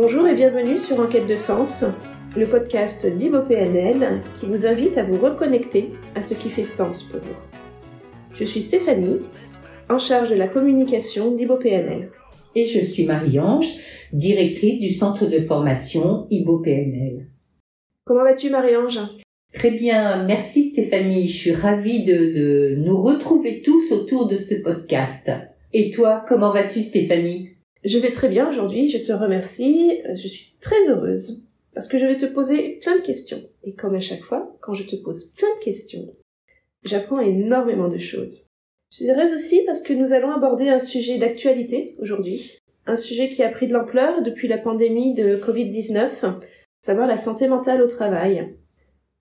Bonjour 0.00 0.28
et 0.28 0.36
bienvenue 0.36 0.78
sur 0.86 1.00
Enquête 1.00 1.26
de 1.26 1.34
Sens, 1.38 1.72
le 2.36 2.46
podcast 2.46 3.04
d'IboPNL 3.04 4.20
qui 4.38 4.46
vous 4.46 4.64
invite 4.64 4.96
à 4.96 5.02
vous 5.02 5.16
reconnecter 5.16 5.88
à 6.14 6.22
ce 6.22 6.34
qui 6.34 6.50
fait 6.50 6.66
sens 6.76 7.02
pour 7.10 7.18
vous. 7.18 7.34
Je 8.38 8.44
suis 8.44 8.68
Stéphanie, 8.68 9.18
en 9.90 9.98
charge 9.98 10.30
de 10.30 10.36
la 10.36 10.46
communication 10.46 11.34
d'IboPNL. 11.34 12.10
Et 12.54 12.68
je 12.68 12.92
suis 12.92 13.06
Marie-Ange, 13.06 13.66
directrice 14.12 14.78
du 14.78 14.94
centre 15.00 15.26
de 15.26 15.40
formation 15.40 16.28
IboPNL. 16.30 17.26
Comment 18.04 18.22
vas-tu 18.22 18.50
Marie-Ange? 18.50 19.00
Très 19.52 19.72
bien, 19.72 20.24
merci 20.26 20.70
Stéphanie. 20.74 21.32
Je 21.32 21.38
suis 21.38 21.54
ravie 21.54 22.04
de, 22.04 22.14
de 22.14 22.76
nous 22.76 23.02
retrouver 23.02 23.62
tous 23.62 23.90
autour 23.90 24.28
de 24.28 24.38
ce 24.48 24.62
podcast. 24.62 25.28
Et 25.72 25.90
toi, 25.90 26.24
comment 26.28 26.52
vas-tu 26.52 26.84
Stéphanie? 26.84 27.47
Je 27.84 27.98
vais 27.98 28.12
très 28.12 28.28
bien 28.28 28.50
aujourd'hui, 28.50 28.90
je 28.90 28.98
te 28.98 29.12
remercie. 29.12 30.00
Je 30.16 30.28
suis 30.28 30.52
très 30.60 30.88
heureuse 30.88 31.40
parce 31.74 31.86
que 31.86 31.98
je 31.98 32.06
vais 32.06 32.18
te 32.18 32.26
poser 32.26 32.80
plein 32.82 32.96
de 32.96 33.02
questions. 33.02 33.40
Et 33.62 33.74
comme 33.74 33.94
à 33.94 34.00
chaque 34.00 34.22
fois, 34.22 34.50
quand 34.60 34.74
je 34.74 34.84
te 34.84 34.96
pose 34.96 35.30
plein 35.36 35.48
de 35.60 35.64
questions, 35.64 36.08
j'apprends 36.84 37.20
énormément 37.20 37.88
de 37.88 37.98
choses. 37.98 38.44
Je 38.90 38.96
suis 38.96 39.10
heureuse 39.10 39.32
aussi 39.34 39.62
parce 39.66 39.82
que 39.82 39.92
nous 39.92 40.12
allons 40.12 40.32
aborder 40.32 40.68
un 40.68 40.80
sujet 40.80 41.18
d'actualité 41.18 41.94
aujourd'hui, 42.00 42.58
un 42.86 42.96
sujet 42.96 43.28
qui 43.28 43.42
a 43.42 43.50
pris 43.50 43.68
de 43.68 43.74
l'ampleur 43.74 44.22
depuis 44.22 44.48
la 44.48 44.58
pandémie 44.58 45.14
de 45.14 45.36
Covid-19, 45.36 46.40
savoir 46.84 47.06
la 47.06 47.22
santé 47.22 47.46
mentale 47.46 47.82
au 47.82 47.88
travail. 47.88 48.56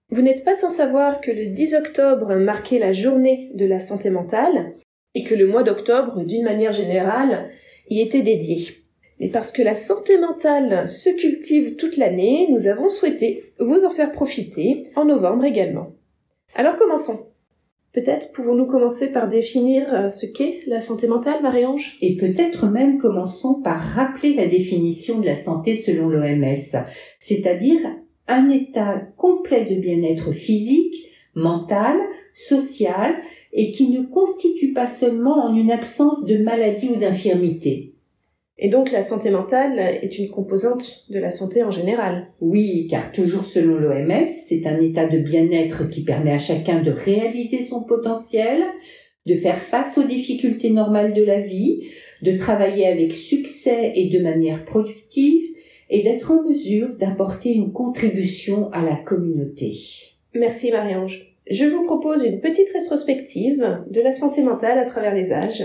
Vous 0.09 0.21
n'êtes 0.21 0.45
pas 0.45 0.57
sans 0.61 0.75
savoir 0.77 1.21
que 1.21 1.31
le 1.31 1.47
10 1.47 1.75
octobre 1.75 2.33
marquait 2.35 2.79
la 2.79 2.93
journée 2.93 3.51
de 3.53 3.65
la 3.65 3.85
santé 3.87 4.09
mentale 4.09 4.73
et 5.13 5.25
que 5.25 5.35
le 5.35 5.47
mois 5.47 5.63
d'octobre, 5.63 6.23
d'une 6.23 6.45
manière 6.45 6.71
générale, 6.71 7.49
y 7.89 8.01
était 8.01 8.21
dédié. 8.21 8.67
Et 9.19 9.29
parce 9.29 9.51
que 9.51 9.63
la 9.63 9.85
santé 9.87 10.17
mentale 10.17 10.89
se 11.03 11.09
cultive 11.09 11.75
toute 11.77 11.97
l'année, 11.97 12.47
nous 12.49 12.67
avons 12.67 12.89
souhaité 12.89 13.45
vous 13.59 13.83
en 13.83 13.91
faire 13.91 14.11
profiter 14.11 14.87
en 14.95 15.05
novembre 15.05 15.45
également. 15.45 15.87
Alors 16.55 16.77
commençons. 16.77 17.19
Peut-être 17.93 18.31
pouvons-nous 18.33 18.67
commencer 18.67 19.07
par 19.07 19.27
définir 19.27 19.91
euh, 19.91 20.11
ce 20.11 20.27
qu'est 20.27 20.59
la 20.67 20.83
santé 20.83 21.07
mentale, 21.07 21.41
Marie-Ange? 21.41 21.97
Et 22.01 22.15
peut-être 22.17 22.67
même 22.67 22.99
commençons 22.99 23.61
par 23.63 23.81
rappeler 23.81 24.35
la 24.35 24.45
définition 24.45 25.19
de 25.19 25.25
la 25.25 25.43
santé 25.43 25.81
selon 25.83 26.09
l'OMS, 26.09 26.85
c'est-à-dire 27.27 27.79
un 28.27 28.51
état 28.51 29.01
complet 29.17 29.65
de 29.65 29.81
bien-être 29.81 30.31
physique, 30.33 30.93
mental, 31.33 31.97
social 32.49 33.15
et 33.53 33.71
qui 33.73 33.89
ne 33.89 34.03
constitue 34.03 34.73
pas 34.73 34.89
seulement 34.99 35.45
en 35.45 35.55
une 35.55 35.71
absence 35.71 36.25
de 36.25 36.37
maladie 36.37 36.89
ou 36.89 36.95
d'infirmité. 36.95 37.93
Et 38.59 38.69
donc 38.69 38.91
la 38.91 39.07
santé 39.07 39.29
mentale 39.29 39.79
est 40.01 40.17
une 40.17 40.29
composante 40.29 40.83
de 41.09 41.19
la 41.19 41.31
santé 41.31 41.63
en 41.63 41.71
général. 41.71 42.27
Oui, 42.41 42.87
car 42.89 43.11
toujours 43.11 43.45
selon 43.53 43.75
l'OMS, 43.75 44.27
c'est 44.49 44.65
un 44.65 44.81
état 44.81 45.05
de 45.05 45.19
bien-être 45.19 45.89
qui 45.89 46.03
permet 46.03 46.31
à 46.31 46.39
chacun 46.39 46.81
de 46.81 46.91
réaliser 46.91 47.67
son 47.69 47.83
potentiel, 47.83 48.63
de 49.27 49.35
faire 49.35 49.61
face 49.69 49.95
aux 49.97 50.07
difficultés 50.07 50.71
normales 50.71 51.13
de 51.13 51.23
la 51.23 51.41
vie, 51.41 51.83
de 52.23 52.37
travailler 52.37 52.87
avec 52.87 53.13
succès 53.13 53.91
et 53.95 54.09
de 54.09 54.23
manière 54.23 54.65
productive, 54.65 55.43
et 55.89 56.03
d'être 56.03 56.31
en 56.31 56.43
mesure 56.43 56.89
d'apporter 56.99 57.53
une 57.53 57.71
contribution 57.71 58.71
à 58.71 58.83
la 58.83 58.95
communauté. 58.95 59.77
Merci 60.33 60.71
Marie-Ange. 60.71 61.36
Je 61.49 61.65
vous 61.65 61.85
propose 61.85 62.23
une 62.23 62.41
petite 62.41 62.69
rétrospective 62.73 63.85
de 63.89 64.01
la 64.01 64.17
santé 64.17 64.41
mentale 64.41 64.79
à 64.79 64.85
travers 64.85 65.15
les 65.15 65.31
âges. 65.31 65.63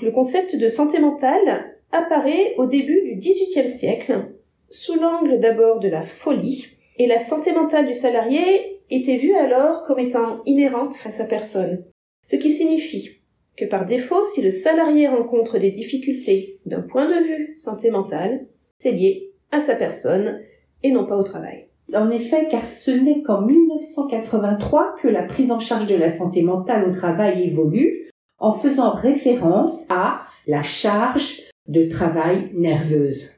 Le 0.00 0.10
concept 0.12 0.56
de 0.56 0.68
santé 0.68 0.98
mentale 0.98 1.74
apparaît 1.92 2.54
au 2.56 2.66
début 2.66 3.02
du 3.02 3.16
XVIIIe 3.16 3.78
siècle 3.78 4.28
sous 4.70 4.94
l'angle 4.94 5.40
d'abord 5.40 5.80
de 5.80 5.88
la 5.88 6.06
folie, 6.22 6.64
et 6.96 7.06
la 7.06 7.28
santé 7.28 7.52
mentale 7.52 7.86
du 7.86 7.94
salarié 8.00 8.78
était 8.90 9.18
vue 9.18 9.34
alors 9.34 9.84
comme 9.86 9.98
étant 9.98 10.42
inhérente 10.46 10.94
à 11.04 11.12
sa 11.12 11.24
personne, 11.24 11.84
ce 12.26 12.36
qui 12.36 12.56
signifie 12.56 13.10
que 13.56 13.64
par 13.66 13.86
défaut, 13.86 14.22
si 14.34 14.40
le 14.40 14.52
salarié 14.62 15.08
rencontre 15.08 15.58
des 15.58 15.70
difficultés 15.70 16.58
d'un 16.64 16.80
point 16.80 17.06
de 17.06 17.24
vue 17.24 17.56
santé 17.62 17.90
mentale, 17.90 18.46
c'est 18.80 18.92
lié 18.92 19.30
à 19.50 19.66
sa 19.66 19.74
personne 19.74 20.40
et 20.82 20.90
non 20.90 21.04
pas 21.04 21.16
au 21.16 21.24
travail. 21.24 21.66
En 21.94 22.10
effet, 22.10 22.48
car 22.50 22.62
ce 22.84 22.90
n'est 22.90 23.22
qu'en 23.22 23.42
1983 23.42 24.96
que 25.02 25.08
la 25.08 25.24
prise 25.24 25.50
en 25.50 25.60
charge 25.60 25.88
de 25.88 25.96
la 25.96 26.16
santé 26.18 26.42
mentale 26.42 26.88
au 26.88 26.94
travail 26.94 27.42
évolue 27.44 28.10
en 28.38 28.58
faisant 28.60 28.92
référence 28.92 29.78
à 29.88 30.22
la 30.46 30.62
charge 30.62 31.22
de 31.68 31.88
travail 31.88 32.50
nerveuse. 32.54 33.30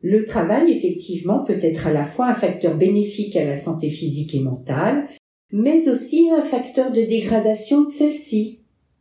Le 0.00 0.26
travail, 0.26 0.72
effectivement, 0.72 1.44
peut 1.44 1.58
être 1.60 1.86
à 1.86 1.92
la 1.92 2.06
fois 2.06 2.26
un 2.26 2.36
facteur 2.36 2.76
bénéfique 2.76 3.36
à 3.36 3.44
la 3.44 3.62
santé 3.64 3.90
physique 3.90 4.34
et 4.34 4.40
mentale, 4.40 5.08
mais 5.50 5.88
aussi 5.88 6.30
un 6.30 6.44
facteur 6.44 6.92
de 6.92 7.02
dégradation 7.02 7.82
de 7.82 7.92
celle-ci. 7.98 8.60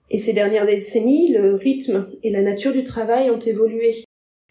Et 0.10 0.20
ces 0.22 0.34
dernières 0.34 0.66
décennies, 0.66 1.34
le 1.34 1.56
rythme 1.56 2.08
et 2.24 2.30
la 2.30 2.42
nature 2.42 2.72
du 2.72 2.84
travail 2.84 3.30
ont 3.30 3.40
évolué, 3.40 4.04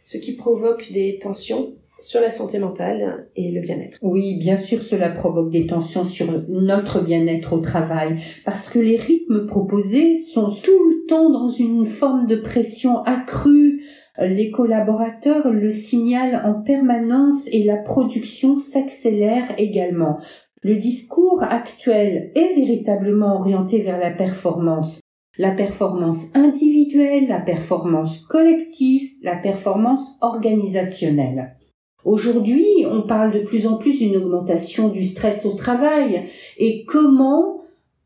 ce 0.05 0.19
qui 0.19 0.37
provoque 0.37 0.93
des 0.93 1.19
tensions 1.21 1.73
sur 2.01 2.21
la 2.21 2.31
santé 2.31 2.59
mentale 2.59 3.29
et 3.37 3.51
le 3.51 3.61
bien-être. 3.61 3.99
Oui, 4.03 4.39
bien 4.39 4.59
sûr, 4.65 4.83
cela 4.85 5.09
provoque 5.09 5.51
des 5.51 5.67
tensions 5.67 6.05
sur 6.11 6.27
notre 6.49 7.01
bien-être 7.01 7.53
au 7.53 7.61
travail, 7.61 8.21
parce 8.45 8.69
que 8.69 8.79
les 8.79 8.97
rythmes 8.97 9.47
proposés 9.47 10.25
sont 10.35 10.55
tout 10.63 10.91
le 10.91 11.07
temps 11.09 11.31
dans 11.31 11.51
une 11.51 11.87
forme 11.99 12.27
de 12.27 12.37
pression 12.37 13.03
accrue. 13.05 13.83
Les 14.19 14.51
collaborateurs 14.51 15.51
le 15.51 15.75
signalent 15.91 16.41
en 16.45 16.63
permanence 16.63 17.43
et 17.47 17.65
la 17.65 17.77
production 17.77 18.63
s'accélère 18.73 19.55
également. 19.59 20.19
Le 20.63 20.77
discours 20.77 21.43
actuel 21.43 22.33
est 22.35 22.55
véritablement 22.55 23.41
orienté 23.41 23.83
vers 23.83 23.99
la 23.99 24.11
performance. 24.11 25.01
La 25.39 25.51
performance 25.51 26.19
individuelle, 26.35 27.29
la 27.29 27.41
performance 27.41 28.19
collective, 28.31 29.11
la 29.23 29.37
performance 29.37 30.01
organisationnelle. 30.23 31.57
Aujourd'hui, 32.07 32.87
on 32.89 33.03
parle 33.03 33.33
de 33.33 33.41
plus 33.41 33.67
en 33.67 33.79
plus 33.79 33.99
d'une 33.99 34.17
augmentation 34.17 34.91
du 34.91 35.07
stress 35.07 35.45
au 35.45 35.55
travail 35.55 36.23
et 36.57 36.85
comment 36.85 37.63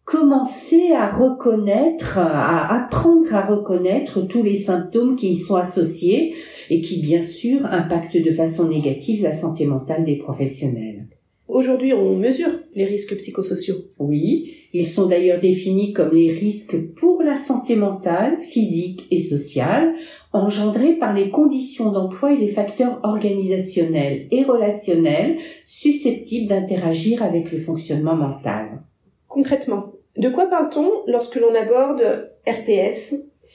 commencer 0.06 0.90
à 0.96 1.10
reconnaître, 1.10 2.16
à 2.16 2.82
apprendre 2.82 3.34
à 3.34 3.44
reconnaître 3.44 4.22
tous 4.22 4.42
les 4.42 4.64
symptômes 4.64 5.16
qui 5.16 5.32
y 5.32 5.40
sont 5.40 5.56
associés 5.56 6.32
et 6.70 6.80
qui, 6.80 7.02
bien 7.02 7.24
sûr, 7.24 7.66
impactent 7.66 8.16
de 8.16 8.32
façon 8.32 8.68
négative 8.68 9.22
la 9.22 9.38
santé 9.38 9.66
mentale 9.66 10.06
des 10.06 10.16
professionnels? 10.16 11.04
Aujourd'hui, 11.52 11.92
on 11.92 12.14
mesure 12.14 12.60
les 12.76 12.84
risques 12.84 13.16
psychosociaux. 13.16 13.78
Oui, 13.98 14.54
ils 14.72 14.90
sont 14.90 15.06
d'ailleurs 15.06 15.40
définis 15.40 15.92
comme 15.92 16.14
les 16.14 16.30
risques 16.30 16.94
pour 16.94 17.24
la 17.24 17.44
santé 17.44 17.74
mentale, 17.74 18.38
physique 18.52 19.08
et 19.10 19.24
sociale, 19.24 19.92
engendrés 20.32 20.92
par 20.92 21.12
les 21.12 21.30
conditions 21.30 21.90
d'emploi 21.90 22.32
et 22.34 22.36
les 22.36 22.52
facteurs 22.52 23.00
organisationnels 23.02 24.28
et 24.30 24.44
relationnels 24.44 25.38
susceptibles 25.66 26.46
d'interagir 26.46 27.20
avec 27.24 27.50
le 27.50 27.62
fonctionnement 27.62 28.14
mental. 28.14 28.82
Concrètement, 29.26 29.92
de 30.16 30.28
quoi 30.28 30.46
parle-t-on 30.46 30.88
lorsque 31.08 31.34
l'on 31.34 31.54
aborde 31.56 32.30
RPS, 32.46 33.12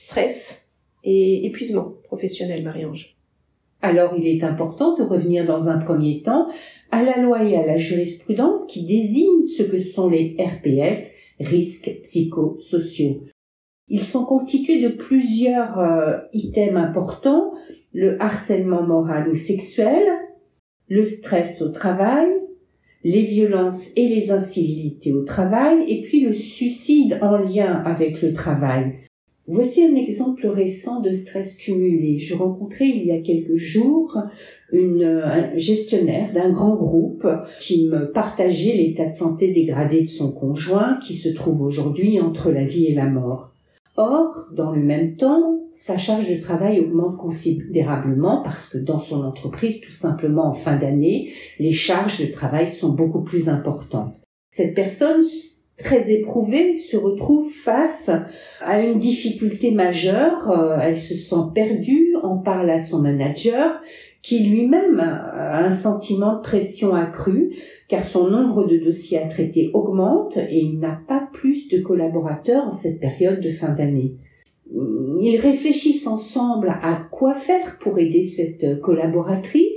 stress 0.07 0.37
et 1.05 1.45
épuisement 1.45 1.93
professionnel, 2.03 2.61
Marie-Ange? 2.61 3.14
Alors 3.85 4.13
il 4.17 4.27
est 4.27 4.43
important 4.43 4.97
de 4.97 5.03
revenir 5.03 5.45
dans 5.45 5.67
un 5.67 5.79
premier 5.79 6.21
temps 6.23 6.47
à 6.91 7.03
la 7.03 7.21
loi 7.21 7.43
et 7.43 7.55
à 7.55 7.65
la 7.65 7.77
jurisprudence 7.77 8.67
qui 8.69 8.85
désignent 8.85 9.45
ce 9.57 9.63
que 9.63 9.81
sont 9.91 10.09
les 10.09 10.35
RPS, 10.39 11.07
risques 11.39 11.91
psychosociaux. 12.07 13.21
Ils 13.87 14.05
sont 14.05 14.25
constitués 14.25 14.81
de 14.81 14.89
plusieurs 14.89 15.79
euh, 15.79 16.17
items 16.33 16.77
importants, 16.77 17.53
le 17.93 18.19
harcèlement 18.21 18.81
moral 18.81 19.29
ou 19.29 19.37
sexuel, 19.37 20.03
le 20.89 21.05
stress 21.17 21.61
au 21.61 21.69
travail, 21.69 22.27
les 23.03 23.27
violences 23.27 23.83
et 23.95 24.07
les 24.07 24.31
incivilités 24.31 25.13
au 25.13 25.23
travail, 25.23 25.85
et 25.87 26.01
puis 26.01 26.21
le 26.21 26.33
suicide 26.33 27.19
en 27.21 27.37
lien 27.37 27.83
avec 27.85 28.21
le 28.23 28.33
travail. 28.33 28.95
Voici 29.47 29.83
un 29.83 29.95
exemple 29.95 30.47
récent 30.47 31.01
de 31.01 31.17
stress 31.17 31.53
cumulé. 31.57 32.17
Je 32.17 32.33
rencontrais 32.33 32.89
il 32.89 33.05
y 33.05 33.11
a 33.11 33.21
quelques 33.21 33.57
jours 33.57 34.17
une, 34.71 35.03
un 35.03 35.55
gestionnaire 35.55 36.33
d'un 36.33 36.49
grand 36.49 36.75
groupe 36.75 37.27
qui 37.61 37.85
me 37.85 38.11
partageait 38.11 38.75
l'état 38.75 39.05
de 39.05 39.17
santé 39.17 39.53
dégradé 39.53 40.03
de 40.03 40.09
son 40.09 40.31
conjoint 40.31 40.99
qui 41.05 41.17
se 41.17 41.29
trouve 41.29 41.61
aujourd'hui 41.61 42.19
entre 42.19 42.49
la 42.49 42.65
vie 42.65 42.87
et 42.87 42.95
la 42.95 43.05
mort. 43.05 43.51
Or, 43.97 44.47
dans 44.55 44.71
le 44.71 44.81
même 44.81 45.15
temps, 45.15 45.59
sa 45.85 45.99
charge 45.99 46.27
de 46.27 46.41
travail 46.41 46.79
augmente 46.79 47.17
considérablement 47.17 48.41
parce 48.41 48.67
que 48.69 48.79
dans 48.79 49.01
son 49.01 49.21
entreprise, 49.21 49.79
tout 49.81 50.01
simplement 50.01 50.47
en 50.47 50.55
fin 50.55 50.77
d'année, 50.77 51.29
les 51.59 51.73
charges 51.73 52.19
de 52.19 52.31
travail 52.31 52.73
sont 52.79 52.93
beaucoup 52.93 53.21
plus 53.21 53.47
importantes. 53.47 54.15
Cette 54.57 54.73
personne 54.73 55.25
très 55.77 56.09
éprouvée 56.11 56.79
se 56.91 56.97
retrouve 56.97 57.51
face 57.63 58.09
à 58.61 58.81
une 58.81 58.99
difficulté 58.99 59.71
majeure, 59.71 60.51
euh, 60.51 60.77
elle 60.81 60.97
se 60.97 61.15
sent 61.15 61.51
perdue, 61.53 62.15
en 62.23 62.37
parle 62.37 62.69
à 62.69 62.85
son 62.85 62.99
manager 62.99 63.81
qui 64.23 64.43
lui-même 64.43 64.99
a 64.99 65.59
un 65.59 65.81
sentiment 65.83 66.37
de 66.37 66.41
pression 66.41 66.95
accrue 66.95 67.51
car 67.87 68.07
son 68.07 68.27
nombre 68.27 68.67
de 68.67 68.77
dossiers 68.77 69.19
à 69.19 69.27
traiter 69.27 69.69
augmente 69.73 70.35
et 70.37 70.57
il 70.57 70.79
n'a 70.79 70.99
pas 71.07 71.29
plus 71.33 71.67
de 71.67 71.81
collaborateurs 71.81 72.63
en 72.63 72.79
cette 72.79 72.99
période 72.99 73.39
de 73.39 73.51
fin 73.51 73.69
d'année. 73.75 74.13
Ils 74.73 75.39
réfléchissent 75.39 76.07
ensemble 76.07 76.69
à 76.69 77.07
quoi 77.11 77.35
faire 77.41 77.77
pour 77.81 77.99
aider 77.99 78.33
cette 78.35 78.81
collaboratrice 78.81 79.74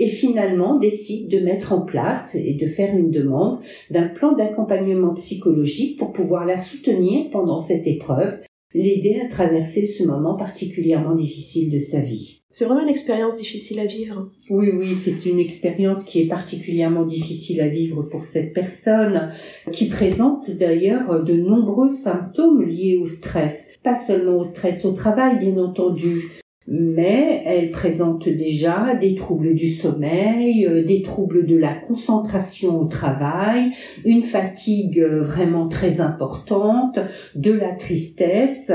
et 0.00 0.08
finalement 0.12 0.78
décident 0.78 1.28
de 1.28 1.44
mettre 1.44 1.72
en 1.72 1.82
place 1.82 2.34
et 2.34 2.54
de 2.54 2.68
faire 2.68 2.96
une 2.96 3.10
demande 3.10 3.60
d'un 3.90 4.08
plan 4.08 4.32
d'accompagnement 4.32 5.14
psychologique 5.14 5.98
pour 5.98 6.12
pouvoir 6.12 6.46
la 6.46 6.64
soutenir 6.64 7.30
pendant 7.30 7.66
cette 7.66 7.86
épreuve, 7.86 8.40
l'aider 8.74 9.20
à 9.24 9.28
traverser 9.28 9.94
ce 9.98 10.04
moment 10.04 10.36
particulièrement 10.36 11.14
difficile 11.14 11.70
de 11.70 11.84
sa 11.90 12.00
vie. 12.00 12.40
C'est 12.52 12.64
vraiment 12.64 12.82
une 12.82 12.88
expérience 12.88 13.36
difficile 13.36 13.78
à 13.78 13.84
vivre. 13.84 14.28
Oui, 14.48 14.70
oui, 14.72 14.96
c'est 15.04 15.24
une 15.28 15.38
expérience 15.38 16.02
qui 16.06 16.22
est 16.22 16.28
particulièrement 16.28 17.04
difficile 17.04 17.60
à 17.60 17.68
vivre 17.68 18.02
pour 18.10 18.24
cette 18.32 18.54
personne, 18.54 19.32
qui 19.72 19.86
présente 19.86 20.50
d'ailleurs 20.50 21.22
de 21.22 21.34
nombreux 21.34 21.90
symptômes 22.02 22.62
liés 22.62 22.96
au 22.96 23.06
stress. 23.06 23.54
Pas 23.84 24.00
seulement 24.06 24.38
au 24.38 24.44
stress 24.44 24.84
au 24.84 24.92
travail, 24.92 25.38
bien 25.38 25.56
entendu, 25.58 26.40
mais 26.72 27.42
elle 27.44 27.72
présente 27.72 28.28
déjà 28.28 28.94
des 28.94 29.16
troubles 29.16 29.54
du 29.54 29.74
sommeil, 29.78 30.64
euh, 30.66 30.84
des 30.84 31.02
troubles 31.02 31.44
de 31.44 31.56
la 31.56 31.74
concentration 31.74 32.80
au 32.80 32.84
travail, 32.84 33.72
une 34.04 34.22
fatigue 34.24 35.02
vraiment 35.02 35.68
très 35.68 36.00
importante, 36.00 36.96
de 37.34 37.50
la 37.50 37.74
tristesse, 37.74 38.70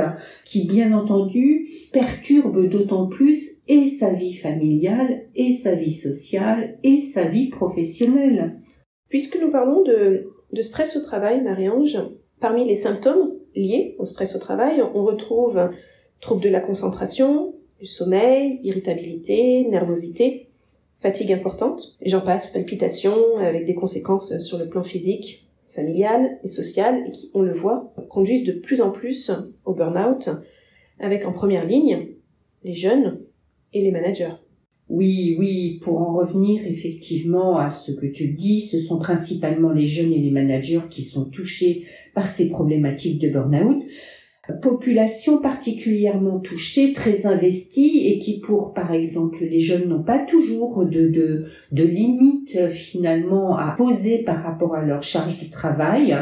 qui 0.45 0.67
bien 0.67 0.91
entendu 0.91 1.69
perturbe 1.93 2.69
d'autant 2.69 3.07
plus 3.07 3.55
et 3.67 3.97
sa 3.99 4.11
vie 4.11 4.35
familiale, 4.35 5.21
et 5.33 5.59
sa 5.63 5.73
vie 5.73 5.99
sociale, 6.01 6.77
et 6.83 7.11
sa 7.13 7.23
vie 7.23 7.47
professionnelle. 7.47 8.57
Puisque 9.09 9.39
nous 9.41 9.51
parlons 9.51 9.83
de, 9.83 10.27
stress 10.61 10.95
au 10.97 11.01
travail, 11.01 11.41
Marie-Ange, 11.41 11.97
parmi 12.41 12.67
les 12.67 12.81
symptômes 12.81 13.31
liés 13.55 13.95
au 13.99 14.05
stress 14.05 14.35
au 14.35 14.39
travail, 14.39 14.83
on 14.93 15.03
retrouve 15.03 15.69
troubles 16.21 16.43
de 16.43 16.49
la 16.49 16.59
concentration, 16.59 17.54
du 17.79 17.87
sommeil, 17.87 18.59
irritabilité, 18.63 19.67
nervosité, 19.67 20.47
fatigue 21.01 21.33
importante, 21.33 21.81
et 22.01 22.09
j'en 22.09 22.21
passe, 22.21 22.49
palpitations 22.51 23.37
avec 23.37 23.65
des 23.65 23.75
conséquences 23.75 24.35
sur 24.39 24.57
le 24.57 24.67
plan 24.69 24.83
physique, 24.83 25.45
familial 25.75 26.39
et 26.43 26.49
social, 26.49 27.05
et 27.07 27.11
qui, 27.11 27.29
on 27.33 27.41
le 27.41 27.53
voit, 27.53 27.93
conduisent 28.09 28.47
de 28.47 28.53
plus 28.53 28.81
en 28.81 28.91
plus 28.91 29.29
au 29.65 29.73
burn-out, 29.73 30.29
avec 30.99 31.25
en 31.25 31.33
première 31.33 31.65
ligne 31.65 32.07
les 32.63 32.75
jeunes 32.75 33.19
et 33.73 33.81
les 33.81 33.91
managers. 33.91 34.35
Oui, 34.87 35.35
oui, 35.39 35.79
pour 35.83 35.99
en 35.99 36.13
revenir 36.13 36.61
effectivement 36.65 37.57
à 37.57 37.71
ce 37.85 37.91
que 37.91 38.05
tu 38.05 38.29
dis, 38.29 38.69
ce 38.71 38.83
sont 38.83 38.99
principalement 38.99 39.71
les 39.71 39.89
jeunes 39.89 40.13
et 40.13 40.19
les 40.19 40.31
managers 40.31 40.81
qui 40.91 41.05
sont 41.05 41.25
touchés 41.25 41.85
par 42.13 42.35
ces 42.37 42.49
problématiques 42.49 43.19
de 43.19 43.29
burn-out. 43.29 43.83
Population 44.61 45.39
particulièrement 45.39 46.39
touchée, 46.39 46.93
très 46.93 47.25
investie 47.25 48.07
et 48.07 48.19
qui 48.19 48.39
pour, 48.39 48.73
par 48.73 48.93
exemple, 48.93 49.37
les 49.41 49.61
jeunes 49.61 49.87
n'ont 49.89 50.03
pas 50.03 50.19
toujours 50.25 50.85
de, 50.85 51.47
de, 51.71 51.83
limites 51.83 52.57
finalement 52.91 53.57
à 53.57 53.75
poser 53.77 54.19
par 54.19 54.43
rapport 54.43 54.75
à 54.75 54.85
leur 54.85 55.03
charge 55.03 55.39
de 55.39 55.51
travail. 55.51 56.15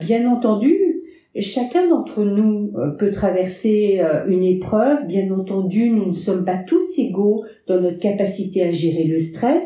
Bien 0.00 0.28
entendu, 0.28 1.00
Chacun 1.38 1.88
d'entre 1.88 2.24
nous 2.24 2.72
euh, 2.74 2.90
peut 2.98 3.12
traverser 3.12 4.00
euh, 4.00 4.26
une 4.26 4.42
épreuve. 4.42 5.06
Bien 5.06 5.30
entendu, 5.30 5.88
nous 5.90 6.12
ne 6.12 6.16
sommes 6.16 6.44
pas 6.44 6.58
tous 6.66 6.88
égaux 6.98 7.44
dans 7.68 7.80
notre 7.80 8.00
capacité 8.00 8.64
à 8.64 8.72
gérer 8.72 9.04
le 9.04 9.22
stress 9.26 9.62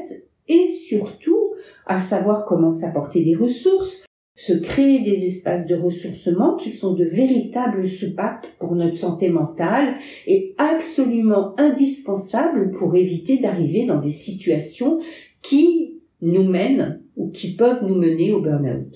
et 0.48 0.70
surtout 0.90 1.52
à 1.86 2.06
savoir 2.08 2.44
comment 2.46 2.78
s'apporter 2.80 3.24
des 3.24 3.34
ressources, 3.34 4.04
se 4.36 4.52
créer 4.52 5.00
des 5.00 5.28
espaces 5.28 5.66
de 5.66 5.74
ressourcement 5.74 6.56
qui 6.56 6.72
sont 6.78 6.94
de 6.94 7.04
véritables 7.04 7.88
soupapes 7.88 8.46
pour 8.58 8.74
notre 8.74 8.96
santé 8.96 9.28
mentale 9.28 9.94
et 10.26 10.54
absolument 10.58 11.54
indispensables 11.58 12.72
pour 12.72 12.96
éviter 12.96 13.38
d'arriver 13.38 13.86
dans 13.86 14.00
des 14.00 14.14
situations 14.24 14.98
qui 15.42 16.00
nous 16.20 16.42
mènent 16.42 17.02
ou 17.16 17.30
qui 17.30 17.54
peuvent 17.54 17.84
nous 17.84 17.94
mener 17.94 18.32
au 18.32 18.40
burn-out. 18.40 18.92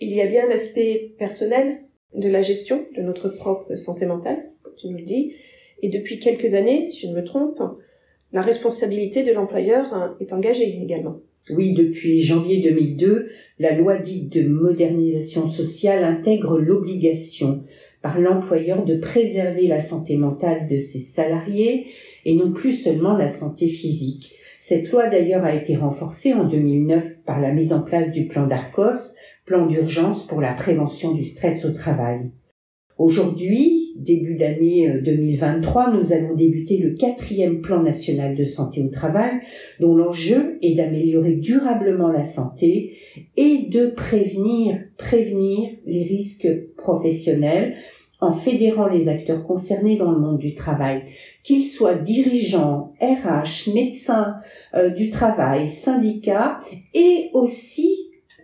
Il 0.00 0.12
y 0.12 0.20
a 0.20 0.26
bien 0.26 0.46
l'aspect 0.48 1.12
personnel 1.18 1.82
de 2.14 2.28
la 2.28 2.42
gestion 2.42 2.84
de 2.96 3.02
notre 3.02 3.28
propre 3.28 3.76
santé 3.76 4.06
mentale, 4.06 4.50
comme 4.62 4.74
tu 4.76 4.88
nous 4.88 4.98
le 4.98 5.04
dis, 5.04 5.34
et 5.82 5.88
depuis 5.88 6.18
quelques 6.18 6.52
années, 6.54 6.90
si 6.90 7.00
je 7.00 7.06
ne 7.06 7.14
me 7.14 7.24
trompe, 7.24 7.60
la 8.32 8.42
responsabilité 8.42 9.22
de 9.22 9.32
l'employeur 9.32 10.16
est 10.20 10.32
engagée 10.32 10.82
également. 10.82 11.20
Oui, 11.48 11.72
depuis 11.72 12.24
janvier 12.24 12.62
2002, 12.62 13.28
la 13.58 13.74
loi 13.74 13.96
dite 13.96 14.32
de 14.32 14.46
modernisation 14.46 15.50
sociale 15.52 16.04
intègre 16.04 16.58
l'obligation 16.58 17.64
par 18.02 18.20
l'employeur 18.20 18.84
de 18.84 18.94
préserver 18.94 19.66
la 19.66 19.88
santé 19.88 20.16
mentale 20.16 20.68
de 20.68 20.78
ses 20.92 21.06
salariés 21.16 21.86
et 22.24 22.34
non 22.34 22.52
plus 22.52 22.74
seulement 22.82 23.16
la 23.16 23.38
santé 23.38 23.68
physique. 23.68 24.30
Cette 24.68 24.90
loi 24.90 25.08
d'ailleurs 25.08 25.44
a 25.44 25.54
été 25.54 25.74
renforcée 25.76 26.32
en 26.32 26.46
2009 26.46 27.24
par 27.26 27.40
la 27.40 27.52
mise 27.52 27.72
en 27.72 27.80
place 27.80 28.12
du 28.12 28.26
plan 28.26 28.46
d'Arcos, 28.46 29.00
plan 29.44 29.66
d'urgence 29.66 30.26
pour 30.28 30.40
la 30.40 30.52
prévention 30.52 31.12
du 31.12 31.24
stress 31.24 31.64
au 31.64 31.72
travail. 31.72 32.30
Aujourd'hui, 32.96 33.79
début 34.00 34.36
d'année 34.36 34.90
2023, 35.04 35.88
euh, 35.88 36.02
nous 36.02 36.12
allons 36.12 36.34
débuter 36.34 36.78
le 36.78 36.94
quatrième 36.94 37.60
plan 37.60 37.82
national 37.82 38.34
de 38.34 38.46
santé 38.46 38.82
au 38.82 38.88
travail, 38.88 39.40
dont 39.78 39.94
l'enjeu 39.94 40.58
est 40.62 40.74
d'améliorer 40.74 41.34
durablement 41.34 42.10
la 42.10 42.32
santé 42.32 42.96
et 43.36 43.66
de 43.68 43.86
prévenir, 43.86 44.78
prévenir 44.96 45.70
les 45.86 46.02
risques 46.04 46.48
professionnels 46.76 47.74
en 48.20 48.34
fédérant 48.40 48.86
les 48.86 49.08
acteurs 49.08 49.44
concernés 49.44 49.96
dans 49.96 50.10
le 50.12 50.18
monde 50.18 50.38
du 50.38 50.54
travail, 50.54 51.04
qu'ils 51.42 51.70
soient 51.70 51.94
dirigeants, 51.94 52.92
RH, 53.00 53.72
médecins 53.72 54.36
euh, 54.74 54.90
du 54.90 55.10
travail, 55.10 55.72
syndicats 55.84 56.60
et 56.92 57.30
aussi 57.32 57.99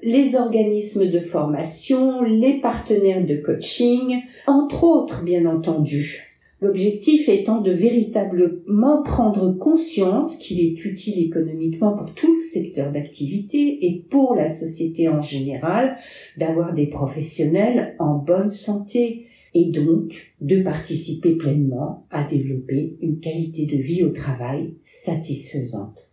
les 0.07 0.37
organismes 0.37 1.09
de 1.09 1.19
formation, 1.19 2.23
les 2.23 2.61
partenaires 2.61 3.27
de 3.27 3.35
coaching, 3.45 4.21
entre 4.47 4.85
autres 4.85 5.25
bien 5.25 5.45
entendu. 5.47 6.23
L'objectif 6.61 7.29
étant 7.29 7.61
de 7.61 7.73
véritablement 7.73 9.03
prendre 9.03 9.59
conscience 9.59 10.33
qu'il 10.37 10.61
est 10.61 10.85
utile 10.85 11.27
économiquement 11.27 11.97
pour 11.97 12.15
tout 12.15 12.33
secteur 12.55 12.93
d'activité 12.93 13.85
et 13.85 14.05
pour 14.09 14.37
la 14.37 14.57
société 14.61 15.09
en 15.09 15.23
général 15.23 15.97
d'avoir 16.37 16.73
des 16.73 16.87
professionnels 16.87 17.97
en 17.99 18.15
bonne 18.15 18.53
santé 18.53 19.27
et 19.55 19.73
donc 19.73 20.13
de 20.41 20.63
participer 20.63 21.33
pleinement 21.33 22.05
à 22.11 22.23
développer 22.23 22.95
une 23.01 23.19
qualité 23.19 23.67
de 23.67 23.83
vie 23.83 24.05
au 24.05 24.11
travail 24.11 24.71
satisfaisante. 25.05 26.06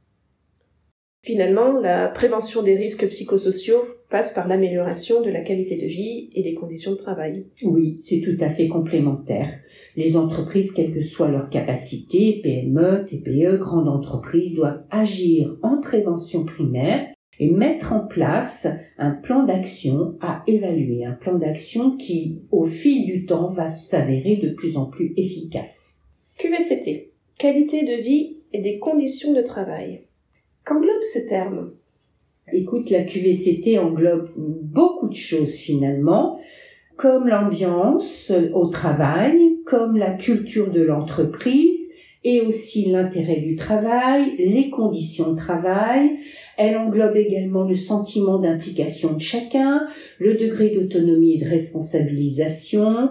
Finalement, 1.24 1.80
la 1.80 2.10
prévention 2.10 2.64
des 2.64 2.76
risques 2.76 3.08
psychosociaux 3.08 3.86
passe 4.10 4.34
par 4.34 4.46
l'amélioration 4.46 5.22
de 5.22 5.30
la 5.30 5.40
qualité 5.40 5.78
de 5.78 5.88
vie 5.88 6.30
et 6.36 6.44
des 6.44 6.54
conditions 6.54 6.92
de 6.92 6.98
travail. 6.98 7.46
Oui, 7.64 8.02
c'est 8.10 8.20
tout 8.20 8.36
à 8.44 8.50
fait 8.50 8.68
complémentaire. 8.68 9.48
Les 9.96 10.18
entreprises, 10.18 10.70
quelle 10.76 10.94
que 10.94 11.06
soit 11.06 11.32
leur 11.32 11.50
capacité, 11.50 12.42
PME, 12.44 13.06
TPE, 13.06 13.58
grandes 13.58 13.88
entreprises, 13.88 14.54
doivent 14.54 14.84
agir 14.92 15.56
en 15.62 15.80
prévention 15.80 16.44
primaire 16.44 17.08
et 17.40 17.50
mettre 17.50 17.94
en 17.94 18.06
place 18.06 18.68
un 18.98 19.12
plan 19.12 19.46
d'action 19.46 20.16
à 20.20 20.44
évaluer, 20.46 21.06
un 21.06 21.14
plan 21.14 21.38
d'action 21.38 21.96
qui, 21.96 22.42
au 22.52 22.66
fil 22.66 23.06
du 23.06 23.26
temps, 23.26 23.54
va 23.54 23.74
s'avérer 23.90 24.36
de 24.44 24.50
plus 24.50 24.76
en 24.76 24.88
plus 24.88 25.14
efficace. 25.16 25.72
QVCT, 26.38 27.12
qualité 27.40 27.84
de 27.84 28.04
vie 28.04 28.38
et 28.52 28.62
des 28.62 28.78
conditions 28.80 29.34
de 29.34 29.42
travail. 29.42 30.03
Qu'englobe 30.66 31.04
ce 31.14 31.20
terme? 31.20 31.72
Écoute, 32.54 32.90
la 32.90 33.04
QVCT 33.04 33.80
englobe 33.80 34.30
beaucoup 34.38 35.10
de 35.10 35.16
choses 35.16 35.54
finalement, 35.66 36.40
comme 36.98 37.28
l'ambiance 37.28 38.32
au 38.54 38.68
travail, 38.68 39.58
comme 39.66 39.98
la 39.98 40.12
culture 40.12 40.72
de 40.72 40.82
l'entreprise 40.82 41.80
et 42.24 42.42
aussi 42.42 42.86
l'intérêt 42.86 43.42
du 43.42 43.58
travail, 43.58 44.36
les 44.38 44.70
conditions 44.70 45.34
de 45.34 45.38
travail. 45.38 46.12
Elle 46.58 46.78
englobe 46.78 47.18
également 47.18 47.64
le 47.64 47.76
sentiment 47.76 48.38
d'implication 48.38 49.14
de 49.14 49.22
chacun, 49.22 49.88
le 50.20 50.36
degré 50.36 50.70
d'autonomie 50.70 51.36
et 51.36 51.44
de 51.44 51.50
responsabilisation, 51.50 53.10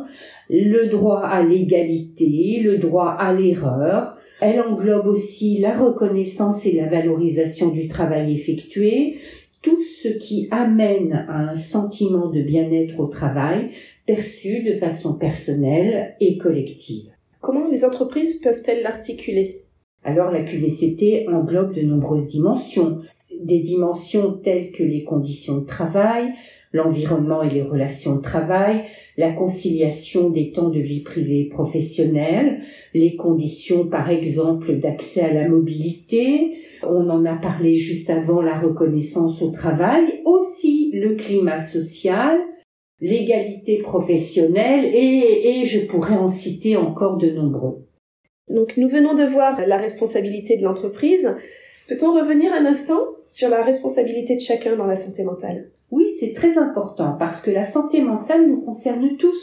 le 0.48 0.86
droit 0.88 1.20
à 1.20 1.42
l'égalité, 1.42 2.60
le 2.62 2.78
droit 2.78 3.10
à 3.10 3.34
l'erreur, 3.34 4.11
elle 4.42 4.60
englobe 4.60 5.06
aussi 5.06 5.58
la 5.58 5.78
reconnaissance 5.78 6.66
et 6.66 6.72
la 6.72 6.88
valorisation 6.88 7.68
du 7.68 7.86
travail 7.86 8.34
effectué, 8.34 9.18
tout 9.62 9.78
ce 10.02 10.08
qui 10.08 10.48
amène 10.50 11.12
à 11.12 11.52
un 11.52 11.58
sentiment 11.70 12.28
de 12.28 12.42
bien-être 12.42 12.98
au 12.98 13.06
travail 13.06 13.70
perçu 14.04 14.64
de 14.64 14.80
façon 14.80 15.14
personnelle 15.14 16.16
et 16.18 16.38
collective. 16.38 17.08
Comment 17.40 17.68
les 17.68 17.84
entreprises 17.84 18.40
peuvent-elles 18.40 18.82
l'articuler? 18.82 19.60
Alors 20.02 20.32
la 20.32 20.42
QVCT 20.42 21.28
englobe 21.28 21.74
de 21.74 21.82
nombreuses 21.82 22.26
dimensions, 22.26 22.98
des 23.40 23.60
dimensions 23.60 24.32
telles 24.42 24.72
que 24.72 24.82
les 24.82 25.04
conditions 25.04 25.58
de 25.58 25.66
travail, 25.66 26.32
l'environnement 26.72 27.42
et 27.42 27.50
les 27.50 27.62
relations 27.62 28.16
de 28.16 28.22
travail, 28.22 28.82
la 29.16 29.32
conciliation 29.32 30.30
des 30.30 30.52
temps 30.52 30.70
de 30.70 30.80
vie 30.80 31.00
privée 31.00 31.42
et 31.42 31.48
professionnelle, 31.48 32.62
les 32.94 33.16
conditions 33.16 33.86
par 33.86 34.10
exemple 34.10 34.74
d'accès 34.76 35.20
à 35.20 35.32
la 35.32 35.48
mobilité, 35.48 36.56
on 36.82 37.08
en 37.10 37.24
a 37.24 37.34
parlé 37.34 37.78
juste 37.78 38.10
avant 38.10 38.40
la 38.40 38.58
reconnaissance 38.58 39.40
au 39.42 39.50
travail, 39.50 40.20
aussi 40.24 40.90
le 40.94 41.16
climat 41.16 41.68
social, 41.70 42.38
l'égalité 43.00 43.78
professionnelle 43.78 44.84
et, 44.84 45.62
et 45.62 45.66
je 45.66 45.86
pourrais 45.86 46.16
en 46.16 46.38
citer 46.38 46.76
encore 46.76 47.18
de 47.18 47.30
nombreux. 47.30 47.84
Donc 48.48 48.76
nous 48.76 48.88
venons 48.88 49.14
de 49.14 49.24
voir 49.24 49.60
la 49.66 49.76
responsabilité 49.76 50.56
de 50.56 50.62
l'entreprise. 50.62 51.26
Peut-on 51.88 52.14
revenir 52.14 52.52
un 52.52 52.66
instant 52.66 53.00
sur 53.32 53.48
la 53.48 53.62
responsabilité 53.62 54.36
de 54.36 54.40
chacun 54.40 54.76
dans 54.76 54.86
la 54.86 55.04
santé 55.04 55.22
mentale? 55.22 55.66
Oui, 55.92 56.16
c'est 56.18 56.32
très 56.32 56.56
important 56.56 57.16
parce 57.18 57.42
que 57.42 57.50
la 57.50 57.70
santé 57.70 58.00
mentale 58.00 58.48
nous 58.48 58.62
concerne 58.62 59.16
tous. 59.18 59.38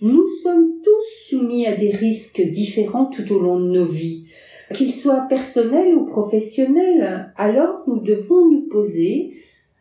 Nous 0.00 0.24
sommes 0.42 0.72
tous 0.82 1.30
soumis 1.30 1.68
à 1.68 1.76
des 1.76 1.90
risques 1.90 2.42
différents 2.42 3.06
tout 3.06 3.32
au 3.32 3.38
long 3.38 3.60
de 3.60 3.70
nos 3.70 3.86
vies, 3.86 4.26
qu'ils 4.74 4.94
soient 4.94 5.26
personnels 5.28 5.94
ou 5.94 6.06
professionnels. 6.06 7.32
Alors 7.36 7.84
nous 7.86 8.00
devons 8.00 8.50
nous 8.50 8.68
poser 8.68 9.34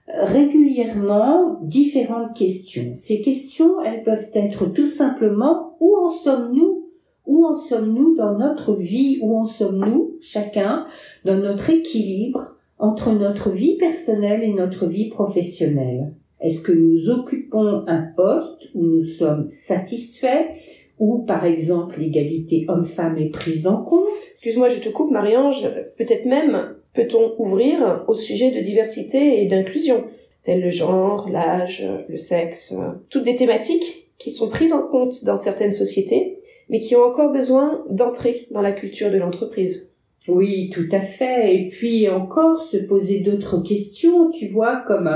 régulièrement 0.08 1.60
différentes 1.64 2.38
questions. 2.38 3.00
Ces 3.08 3.22
questions, 3.22 3.82
elles 3.82 4.04
peuvent 4.04 4.30
être 4.36 4.68
tout 4.68 4.92
simplement 4.92 5.76
où 5.80 5.96
en 5.96 6.12
sommes-nous? 6.24 6.90
Où 7.26 7.44
en 7.46 7.58
sommes-nous 7.68 8.16
dans 8.16 8.38
notre 8.38 8.76
vie? 8.76 9.18
Où 9.24 9.36
en 9.36 9.48
sommes-nous, 9.48 10.12
chacun, 10.22 10.86
dans 11.26 11.38
notre 11.38 11.70
équilibre? 11.72 12.53
Entre 12.80 13.12
notre 13.12 13.52
vie 13.52 13.78
personnelle 13.78 14.44
et 14.44 14.54
notre 14.54 14.88
vie 14.88 15.10
professionnelle 15.10 16.14
Est-ce 16.42 16.62
que 16.62 16.72
nous 16.72 17.10
occupons 17.10 17.84
un 17.88 18.08
poste 18.16 18.70
où 18.76 18.84
nous 18.84 19.06
sommes 19.18 19.52
satisfaits 19.68 20.48
où, 21.00 21.26
par 21.26 21.46
exemple, 21.46 22.00
l'égalité 22.00 22.66
homme-femme 22.68 23.18
est 23.18 23.32
prise 23.32 23.66
en 23.66 23.84
compte? 23.84 24.08
Excuse-moi, 24.36 24.70
je 24.70 24.80
te 24.80 24.90
coupe, 24.90 25.12
Marie-Ange. 25.12 25.64
Peut-être 25.98 26.26
même 26.26 26.76
peut-on 26.94 27.34
ouvrir 27.42 28.04
au 28.08 28.16
sujet 28.16 28.52
de 28.52 28.60
diversité 28.60 29.42
et 29.42 29.48
d'inclusion, 29.48 30.04
tels 30.46 30.62
le 30.62 30.72
genre, 30.72 31.28
l'âge, 31.30 31.84
le 32.10 32.18
sexe, 32.18 32.74
toutes 33.10 33.24
des 33.24 33.38
thématiques 33.38 34.08
qui 34.20 34.34
sont 34.34 34.50
prises 34.50 34.74
en 34.74 34.88
compte 34.88 35.24
dans 35.24 35.42
certaines 35.42 35.76
sociétés, 35.76 36.38
mais 36.70 36.82
qui 36.82 36.96
ont 36.96 37.04
encore 37.04 37.32
besoin 37.32 37.84
d'entrer 37.90 38.48
dans 38.52 38.62
la 38.62 38.72
culture 38.72 39.12
de 39.12 39.18
l'entreprise. 39.18 39.88
Oui, 40.30 40.70
tout 40.74 40.88
à 40.94 41.02
fait. 41.02 41.54
Et 41.54 41.70
puis 41.70 42.08
encore 42.08 42.64
se 42.72 42.78
poser 42.78 43.20
d'autres 43.20 43.62
questions, 43.62 44.32
tu 44.32 44.48
vois, 44.48 44.82
comme 44.88 45.10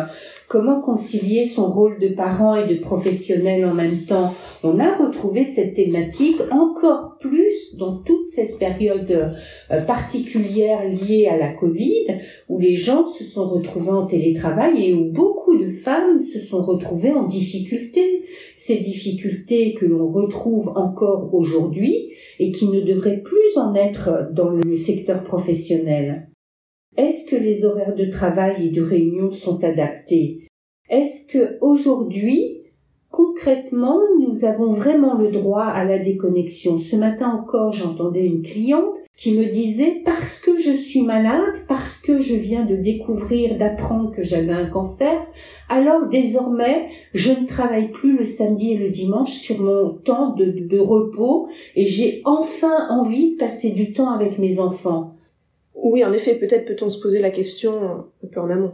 comment 0.49 0.81
concilier 0.81 1.51
son 1.55 1.67
rôle 1.67 1.97
de 1.99 2.09
parent 2.09 2.55
et 2.55 2.67
de 2.67 2.81
professionnel 2.81 3.65
en 3.65 3.73
même 3.73 4.03
temps. 4.05 4.33
On 4.63 4.79
a 4.79 4.97
retrouvé 4.97 5.53
cette 5.55 5.75
thématique 5.75 6.41
encore 6.51 7.17
plus 7.21 7.73
dans 7.77 7.99
toute 7.99 8.33
cette 8.35 8.59
période 8.59 9.33
euh, 9.71 9.81
particulière 9.83 10.81
liée 10.83 11.27
à 11.27 11.37
la 11.37 11.53
Covid, 11.53 12.07
où 12.49 12.59
les 12.59 12.75
gens 12.75 13.13
se 13.17 13.23
sont 13.25 13.47
retrouvés 13.47 13.91
en 13.91 14.07
télétravail 14.07 14.89
et 14.89 14.93
où 14.93 15.11
beaucoup 15.13 15.57
de 15.57 15.71
femmes 15.85 16.21
se 16.33 16.41
sont 16.47 16.63
retrouvées 16.63 17.13
en 17.13 17.29
difficulté 17.29 18.23
ces 18.67 18.77
difficultés 18.77 19.73
que 19.75 19.85
l'on 19.85 20.11
retrouve 20.11 20.67
encore 20.75 21.33
aujourd'hui 21.33 22.09
et 22.39 22.51
qui 22.51 22.67
ne 22.67 22.81
devraient 22.81 23.21
plus 23.23 23.36
en 23.55 23.73
être 23.75 24.29
dans 24.33 24.49
le 24.49 24.77
secteur 24.85 25.23
professionnel? 25.23 26.27
Est-ce 26.97 27.29
que 27.29 27.35
les 27.35 27.63
horaires 27.63 27.95
de 27.95 28.11
travail 28.11 28.67
et 28.67 28.71
de 28.71 28.81
réunion 28.81 29.31
sont 29.35 29.63
adaptés? 29.63 30.47
Est-ce 30.89 31.31
que 31.31 31.57
aujourd'hui, 31.61 32.63
concrètement, 33.11 33.99
nous 34.19 34.43
avons 34.43 34.73
vraiment 34.73 35.17
le 35.17 35.31
droit 35.31 35.65
à 35.65 35.85
la 35.85 35.99
déconnexion? 35.99 36.79
Ce 36.79 36.95
matin 36.95 37.29
encore, 37.29 37.73
j'entendais 37.73 38.25
une 38.25 38.41
cliente 38.41 38.95
qui 39.17 39.33
me 39.33 39.45
disait 39.45 40.01
parce 40.05 40.39
que 40.43 40.59
je 40.61 40.77
suis 40.89 41.01
malade, 41.01 41.63
parce 41.67 41.97
que 42.03 42.21
je 42.21 42.35
viens 42.35 42.65
de 42.65 42.75
découvrir, 42.75 43.57
d'apprendre 43.57 44.11
que 44.15 44.23
j'avais 44.23 44.51
un 44.51 44.67
cancer, 44.67 45.17
alors 45.69 46.07
désormais 46.09 46.87
je 47.13 47.31
ne 47.31 47.47
travaille 47.47 47.89
plus 47.91 48.15
le 48.17 48.25
samedi 48.37 48.73
et 48.73 48.77
le 48.77 48.89
dimanche 48.89 49.31
sur 49.41 49.59
mon 49.59 49.93
temps 50.05 50.33
de, 50.35 50.45
de 50.45 50.77
repos 50.77 51.47
et 51.75 51.87
j'ai 51.87 52.21
enfin 52.25 52.87
envie 52.89 53.33
de 53.33 53.37
passer 53.37 53.71
du 53.71 53.93
temps 53.93 54.11
avec 54.11 54.37
mes 54.37 54.59
enfants. 54.59 55.15
Oui, 55.73 56.03
en 56.03 56.11
effet, 56.13 56.35
peut-être 56.35 56.65
peut-on 56.65 56.89
se 56.89 56.99
poser 57.01 57.19
la 57.19 57.31
question 57.31 57.71
un 58.23 58.27
peu 58.31 58.39
en 58.39 58.49
amont. 58.49 58.73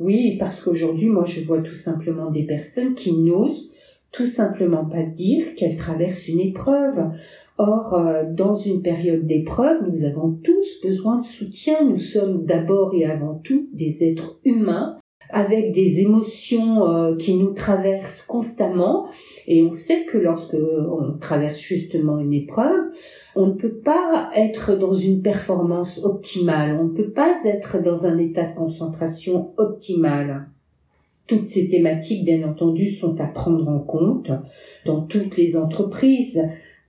Oui, 0.00 0.36
parce 0.38 0.60
qu'aujourd'hui, 0.60 1.08
moi, 1.08 1.26
je 1.26 1.40
vois 1.40 1.60
tout 1.60 1.76
simplement 1.84 2.30
des 2.30 2.44
personnes 2.44 2.94
qui 2.94 3.12
n'osent 3.12 3.70
tout 4.12 4.26
simplement 4.32 4.84
pas 4.84 5.02
dire 5.02 5.54
qu'elles 5.56 5.76
traversent 5.76 6.28
une 6.28 6.40
épreuve. 6.40 7.12
Or, 7.58 7.94
euh, 7.94 8.24
dans 8.32 8.56
une 8.56 8.82
période 8.82 9.26
d'épreuve, 9.26 9.88
nous 9.88 10.04
avons 10.04 10.38
tous 10.42 10.66
besoin 10.82 11.20
de 11.20 11.26
soutien. 11.38 11.84
Nous 11.84 12.00
sommes 12.00 12.44
d'abord 12.44 12.94
et 12.94 13.04
avant 13.04 13.40
tout 13.44 13.68
des 13.72 13.96
êtres 14.00 14.38
humains 14.44 14.98
avec 15.32 15.72
des 15.72 16.00
émotions 16.00 16.88
euh, 16.88 17.16
qui 17.16 17.34
nous 17.34 17.54
traversent 17.54 18.22
constamment. 18.28 19.06
Et 19.46 19.62
on 19.62 19.74
sait 19.86 20.04
que 20.04 20.18
lorsque 20.18 20.54
on 20.54 21.18
traverse 21.18 21.58
justement 21.58 22.18
une 22.18 22.32
épreuve, 22.32 22.92
on 23.34 23.46
ne 23.46 23.54
peut 23.54 23.80
pas 23.82 24.30
être 24.36 24.76
dans 24.76 24.94
une 24.94 25.22
performance 25.22 25.98
optimale, 26.02 26.78
on 26.80 26.84
ne 26.84 26.96
peut 26.96 27.10
pas 27.10 27.34
être 27.44 27.82
dans 27.82 28.04
un 28.04 28.18
état 28.18 28.44
de 28.44 28.54
concentration 28.54 29.52
optimal. 29.56 30.48
Toutes 31.26 31.48
ces 31.54 31.68
thématiques, 31.68 32.24
bien 32.24 32.46
entendu, 32.46 32.96
sont 32.96 33.18
à 33.20 33.26
prendre 33.26 33.66
en 33.68 33.78
compte 33.78 34.30
dans 34.84 35.02
toutes 35.02 35.36
les 35.38 35.56
entreprises. 35.56 36.38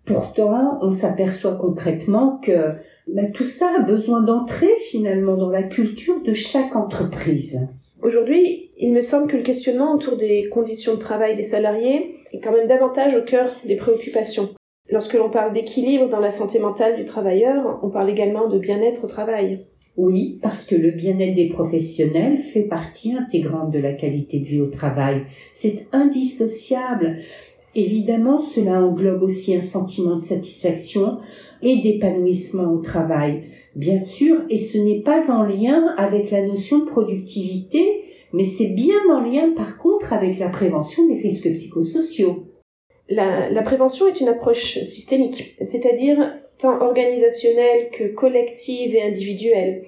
Pourtant, 0.06 0.80
on 0.82 0.98
s'aperçoit 0.98 1.56
concrètement 1.56 2.40
que 2.44 2.74
ben, 3.08 3.32
tout 3.32 3.48
ça 3.58 3.70
a 3.78 3.84
besoin 3.84 4.22
d'entrer 4.22 4.72
finalement 4.92 5.38
dans 5.38 5.50
la 5.50 5.64
culture 5.64 6.22
de 6.24 6.34
chaque 6.34 6.76
entreprise. 6.76 7.58
Aujourd'hui, 8.02 8.72
il 8.78 8.92
me 8.92 9.02
semble 9.04 9.28
que 9.28 9.38
le 9.38 9.44
questionnement 9.44 9.94
autour 9.94 10.18
des 10.18 10.50
conditions 10.50 10.96
de 10.96 11.00
travail 11.00 11.38
des 11.38 11.50
salariés 11.50 12.16
est 12.34 12.42
quand 12.42 12.52
même 12.52 12.68
davantage 12.68 13.16
au 13.16 13.24
cœur 13.24 13.56
des 13.66 13.78
préoccupations. 13.78 14.50
Lorsque 14.90 15.14
l'on 15.14 15.30
parle 15.30 15.54
d'équilibre 15.54 16.10
dans 16.10 16.20
la 16.20 16.38
santé 16.38 16.60
mentale 16.60 16.98
du 16.98 17.06
travailleur, 17.06 17.80
on 17.82 17.90
parle 17.90 18.10
également 18.10 18.50
de 18.50 18.60
bien-être 18.60 19.06
au 19.06 19.08
travail. 19.08 19.66
Oui, 19.96 20.40
parce 20.42 20.66
que 20.66 20.76
le 20.76 20.92
bien-être 20.92 21.36
des 21.36 21.50
professionnels 21.50 22.40
fait 22.52 22.64
partie 22.64 23.14
intégrante 23.14 23.72
de 23.72 23.80
la 23.80 23.94
qualité 23.94 24.40
de 24.40 24.46
vie 24.46 24.62
au 24.62 24.68
travail. 24.68 25.22
C'est 25.62 25.86
indissociable. 25.94 27.20
Évidemment, 27.76 28.44
cela 28.54 28.84
englobe 28.84 29.24
aussi 29.24 29.56
un 29.56 29.68
sentiment 29.72 30.18
de 30.18 30.26
satisfaction 30.28 31.18
et 31.62 31.82
d'épanouissement 31.82 32.72
au 32.72 32.82
travail, 32.82 33.44
bien 33.76 34.04
sûr, 34.18 34.42
et 34.50 34.68
ce 34.72 34.78
n'est 34.78 35.02
pas 35.02 35.26
en 35.28 35.44
lien 35.44 35.94
avec 35.98 36.30
la 36.30 36.46
notion 36.46 36.80
de 36.80 36.90
productivité, 36.90 38.04
mais 38.32 38.50
c'est 38.58 38.74
bien 38.76 39.00
en 39.12 39.22
lien 39.22 39.54
par 39.56 39.78
contre 39.78 40.14
avec 40.14 40.38
la 40.40 40.50
prévention 40.50 41.08
des 41.08 41.22
risques 41.22 41.52
psychosociaux. 41.52 42.44
La, 43.10 43.62
prévention 43.64 44.08
est 44.08 44.20
une 44.20 44.30
approche 44.30 44.78
systémique, 44.96 45.56
c'est-à-dire 45.72 46.18
tant 46.60 46.80
organisationnelle 46.82 47.90
que 47.92 48.14
collective 48.14 48.96
et 48.96 49.02
individuelle. 49.02 49.84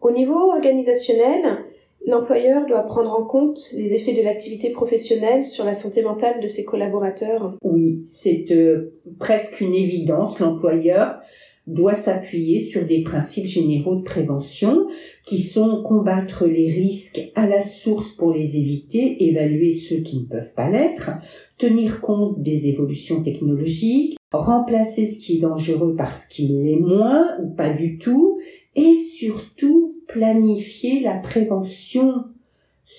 Au 0.00 0.10
niveau 0.10 0.52
organisationnel, 0.52 1.64
L'employeur 2.06 2.66
doit 2.66 2.82
prendre 2.82 3.18
en 3.18 3.24
compte 3.24 3.58
les 3.72 3.92
effets 3.94 4.12
de 4.12 4.22
l'activité 4.22 4.70
professionnelle 4.70 5.46
sur 5.46 5.64
la 5.64 5.80
santé 5.80 6.02
mentale 6.02 6.40
de 6.42 6.48
ses 6.48 6.64
collaborateurs. 6.64 7.56
Oui, 7.62 8.04
c'est 8.22 8.46
euh, 8.50 8.92
presque 9.18 9.60
une 9.60 9.74
évidence. 9.74 10.38
L'employeur 10.38 11.20
doit 11.66 12.02
s'appuyer 12.04 12.66
sur 12.66 12.84
des 12.84 13.02
principes 13.02 13.46
généraux 13.46 13.96
de 13.96 14.02
prévention 14.04 14.86
qui 15.26 15.44
sont 15.44 15.82
combattre 15.82 16.46
les 16.46 16.70
risques 16.70 17.20
à 17.34 17.46
la 17.46 17.64
source 17.82 18.08
pour 18.18 18.34
les 18.34 18.54
éviter, 18.54 19.24
évaluer 19.24 19.80
ceux 19.88 20.02
qui 20.02 20.18
ne 20.20 20.26
peuvent 20.26 20.52
pas 20.54 20.68
l'être, 20.68 21.10
tenir 21.58 22.02
compte 22.02 22.42
des 22.42 22.66
évolutions 22.66 23.22
technologiques, 23.22 24.18
remplacer 24.30 25.12
ce 25.12 25.24
qui 25.24 25.36
est 25.36 25.40
dangereux 25.40 25.94
par 25.96 26.12
ce 26.12 26.34
qui 26.34 26.48
l'est 26.48 26.80
moins 26.80 27.38
ou 27.42 27.54
pas 27.54 27.72
du 27.72 27.96
tout, 27.96 28.38
et 28.76 28.96
surtout 29.18 29.93
planifier 30.08 31.00
la 31.00 31.18
prévention, 31.18 32.24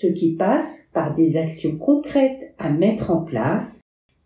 ce 0.01 0.07
qui 0.07 0.35
passe 0.35 0.69
par 0.93 1.15
des 1.15 1.37
actions 1.37 1.77
concrètes 1.77 2.53
à 2.57 2.69
mettre 2.69 3.11
en 3.11 3.21
place, 3.21 3.67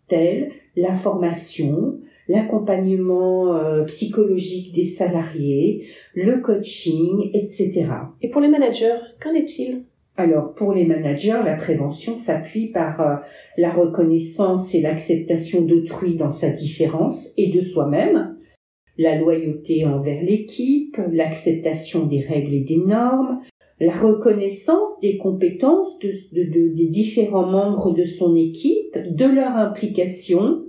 telles 0.08 0.50
la 0.76 0.98
formation, 0.98 1.98
l'accompagnement 2.28 3.56
euh, 3.56 3.84
psychologique 3.84 4.72
des 4.74 4.94
salariés, 4.96 5.86
le 6.14 6.40
coaching, 6.40 7.30
etc. 7.34 7.86
Et 8.22 8.28
pour 8.28 8.40
les 8.40 8.48
managers, 8.48 8.98
qu'en 9.22 9.34
est-il? 9.34 9.82
Alors, 10.16 10.54
pour 10.54 10.72
les 10.72 10.84
managers, 10.84 11.40
la 11.44 11.54
prévention 11.54 12.18
s'appuie 12.26 12.68
par 12.68 13.00
euh, 13.00 13.16
la 13.56 13.72
reconnaissance 13.72 14.68
et 14.74 14.80
l'acceptation 14.80 15.62
d'autrui 15.62 16.16
dans 16.16 16.34
sa 16.34 16.50
différence 16.50 17.18
et 17.36 17.50
de 17.50 17.62
soi-même, 17.70 18.29
la 19.00 19.16
loyauté 19.16 19.86
envers 19.86 20.22
l'équipe, 20.22 20.96
l'acceptation 21.10 22.06
des 22.06 22.20
règles 22.20 22.52
et 22.52 22.64
des 22.64 22.76
normes, 22.76 23.40
la 23.80 23.98
reconnaissance 23.98 25.00
des 25.00 25.16
compétences 25.16 25.98
des 26.00 26.88
différents 26.90 27.46
membres 27.46 27.94
de 27.94 28.04
son 28.18 28.36
équipe, 28.36 28.94
de 28.94 29.24
leur 29.24 29.56
implication, 29.56 30.64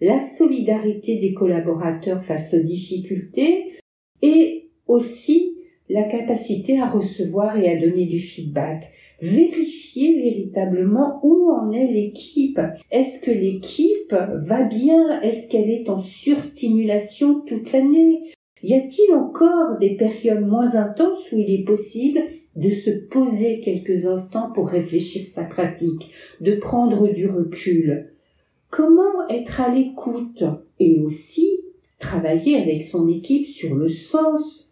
la 0.00 0.20
solidarité 0.38 1.18
des 1.18 1.34
collaborateurs 1.34 2.24
face 2.24 2.54
aux 2.54 2.62
difficultés 2.62 3.72
et 4.22 4.68
aussi 4.86 5.54
la 5.88 6.04
capacité 6.04 6.78
à 6.78 6.88
recevoir 6.88 7.56
et 7.56 7.68
à 7.68 7.80
donner 7.80 8.06
du 8.06 8.20
feedback. 8.20 8.84
Vérifier 9.24 10.20
véritablement 10.20 11.18
où 11.22 11.50
en 11.50 11.72
est 11.72 11.90
l'équipe. 11.90 12.60
Est-ce 12.90 13.24
que 13.24 13.30
l'équipe 13.30 14.12
va 14.12 14.64
bien? 14.64 15.22
Est-ce 15.22 15.48
qu'elle 15.48 15.70
est 15.70 15.88
en 15.88 16.02
surstimulation 16.02 17.40
toute 17.46 17.72
l'année? 17.72 18.34
Y 18.62 18.74
a-t-il 18.74 19.14
encore 19.14 19.78
des 19.80 19.96
périodes 19.96 20.46
moins 20.46 20.74
intenses 20.74 21.24
où 21.32 21.38
il 21.38 21.54
est 21.54 21.64
possible 21.64 22.20
de 22.56 22.68
se 22.68 22.90
poser 23.08 23.60
quelques 23.64 24.04
instants 24.04 24.50
pour 24.54 24.68
réfléchir 24.68 25.22
sa 25.34 25.44
pratique, 25.44 26.02
de 26.42 26.56
prendre 26.56 27.08
du 27.08 27.26
recul? 27.26 28.10
Comment 28.70 29.26
être 29.30 29.58
à 29.58 29.74
l'écoute? 29.74 30.44
Et 30.80 31.00
aussi 31.00 31.60
travailler 31.98 32.60
avec 32.60 32.88
son 32.88 33.08
équipe 33.08 33.46
sur 33.46 33.74
le 33.74 33.88
sens 33.88 34.63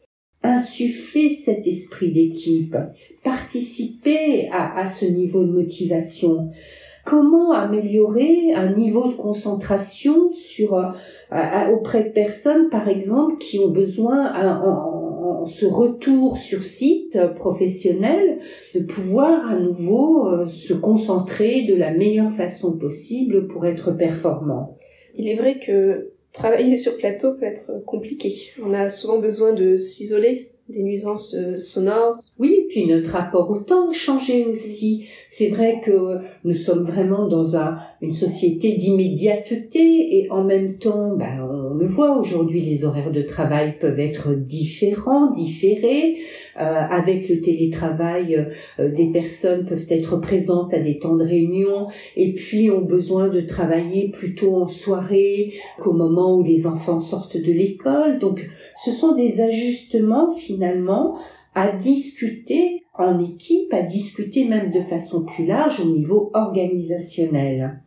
insuffler 0.43 1.41
cet 1.45 1.67
esprit 1.67 2.13
d'équipe, 2.13 2.77
participer 3.23 4.49
à, 4.53 4.93
ce 4.99 5.05
niveau 5.05 5.45
de 5.45 5.53
motivation. 5.53 6.51
Comment 7.05 7.53
améliorer 7.53 8.53
un 8.55 8.75
niveau 8.75 9.09
de 9.09 9.17
concentration 9.17 10.33
sur, 10.55 10.75
euh, 10.75 11.73
auprès 11.73 12.05
de 12.05 12.11
personnes, 12.11 12.71
par 12.71 12.89
exemple, 12.89 13.39
qui 13.39 13.59
ont 13.59 13.71
besoin, 13.71 14.33
en, 14.35 15.47
ce 15.47 15.67
retour 15.67 16.39
sur 16.49 16.63
site 16.63 17.19
professionnel, 17.37 18.39
de 18.75 18.81
pouvoir 18.81 19.51
à 19.51 19.57
nouveau 19.57 20.29
euh, 20.29 20.47
se 20.69 20.75
concentrer 20.75 21.63
de 21.63 21.75
la 21.75 21.91
meilleure 21.91 22.33
façon 22.37 22.79
possible 22.79 23.49
pour 23.49 23.67
être 23.67 23.91
performant? 23.93 24.77
Il 25.17 25.29
est 25.29 25.37
vrai 25.37 25.59
que 25.59 26.13
Travailler 26.33 26.79
sur 26.79 26.97
plateau 26.97 27.35
peut 27.35 27.45
être 27.45 27.85
compliqué. 27.85 28.53
On 28.63 28.73
a 28.73 28.91
souvent 28.91 29.19
besoin 29.19 29.53
de 29.53 29.77
s'isoler 29.77 30.51
des 30.69 30.83
nuisances 30.83 31.35
euh, 31.35 31.61
sonores. 31.61 32.19
Oui, 32.39 32.62
puis 32.73 32.87
notre 32.87 33.11
rapport 33.11 33.51
au 33.51 33.59
temps 33.59 33.91
a 33.91 33.93
changé 33.93 34.47
aussi. 34.47 35.05
C'est 35.37 35.49
vrai 35.49 35.81
que 35.85 36.19
nous 36.45 36.55
sommes 36.55 36.85
vraiment 36.85 37.27
dans 37.27 37.55
un, 37.55 37.77
une 38.01 38.15
société 38.15 38.77
d'immédiateté 38.77 40.17
et 40.17 40.31
en 40.31 40.43
même 40.43 40.79
temps, 40.79 41.15
ben, 41.15 41.47
on 41.51 41.75
le 41.75 41.87
voit 41.87 42.19
aujourd'hui, 42.19 42.63
les 42.63 42.85
horaires 42.85 43.13
de 43.13 43.23
travail 43.23 43.75
peuvent 43.79 44.01
être 44.01 44.35
différents, 44.35 45.33
différés. 45.33 46.17
Euh, 46.61 46.65
avec 46.65 47.31
le 47.31 47.41
télétravail, 47.41 48.37
euh, 48.79 48.91
des 48.95 49.07
personnes 49.07 49.65
peuvent 49.67 49.87
être 49.89 50.19
présentes 50.19 50.73
à 50.75 50.81
des 50.81 50.99
temps 50.99 51.17
de 51.17 51.25
réunion 51.25 51.89
et 52.15 52.35
puis 52.35 52.71
ont 52.71 52.83
besoin 52.83 53.29
de 53.29 53.41
travailler 53.41 54.11
plutôt 54.11 54.57
en 54.57 54.69
soirée 54.69 55.55
qu'au 55.83 55.93
moment 55.93 56.37
où 56.37 56.43
les 56.43 56.67
enfants 56.67 57.01
sortent 57.01 57.39
de 57.39 57.53
l'école. 57.53 58.19
Donc, 58.19 58.47
ce 58.85 58.93
sont 58.93 59.15
des 59.15 59.41
ajustements 59.41 60.35
finalement 60.47 61.17
à 61.55 61.77
discuter 61.77 62.83
en 62.95 63.23
équipe, 63.23 63.73
à 63.73 63.83
discuter 63.83 64.45
même 64.45 64.71
de 64.71 64.83
façon 64.83 65.25
plus 65.25 65.47
large 65.47 65.81
au 65.81 65.87
niveau 65.87 66.31
organisationnel. 66.35 67.81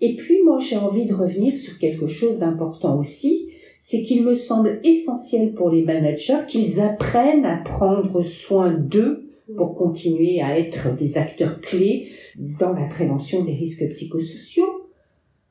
Et 0.00 0.16
puis 0.16 0.42
moi 0.44 0.60
j'ai 0.68 0.76
envie 0.76 1.06
de 1.06 1.14
revenir 1.14 1.56
sur 1.58 1.78
quelque 1.78 2.08
chose 2.08 2.38
d'important 2.38 2.98
aussi, 2.98 3.48
c'est 3.90 4.02
qu'il 4.02 4.24
me 4.24 4.36
semble 4.38 4.80
essentiel 4.84 5.52
pour 5.52 5.70
les 5.70 5.82
managers 5.82 6.46
qu'ils 6.48 6.80
apprennent 6.80 7.44
à 7.44 7.58
prendre 7.58 8.24
soin 8.46 8.72
d'eux 8.72 9.28
pour 9.56 9.76
continuer 9.76 10.40
à 10.40 10.58
être 10.58 10.96
des 10.96 11.16
acteurs 11.16 11.60
clés 11.60 12.08
dans 12.36 12.72
la 12.72 12.86
prévention 12.86 13.44
des 13.44 13.52
risques 13.52 13.86
psychosociaux, 13.90 14.88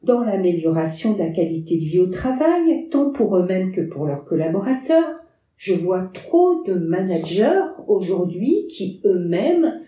dans 0.04 0.22
l'amélioration 0.22 1.14
de 1.14 1.20
la 1.20 1.30
qualité 1.30 1.76
de 1.76 1.86
vie 1.86 2.00
au 2.00 2.08
travail, 2.08 2.90
tant 2.90 3.12
pour 3.12 3.38
eux-mêmes 3.38 3.72
que 3.72 3.82
pour 3.82 4.06
leurs 4.06 4.26
collaborateurs. 4.26 5.21
Je 5.62 5.74
vois 5.74 6.10
trop 6.14 6.64
de 6.64 6.74
managers 6.74 7.62
aujourd'hui 7.88 8.68
qui 8.76 9.00
eux-mêmes 9.06 9.82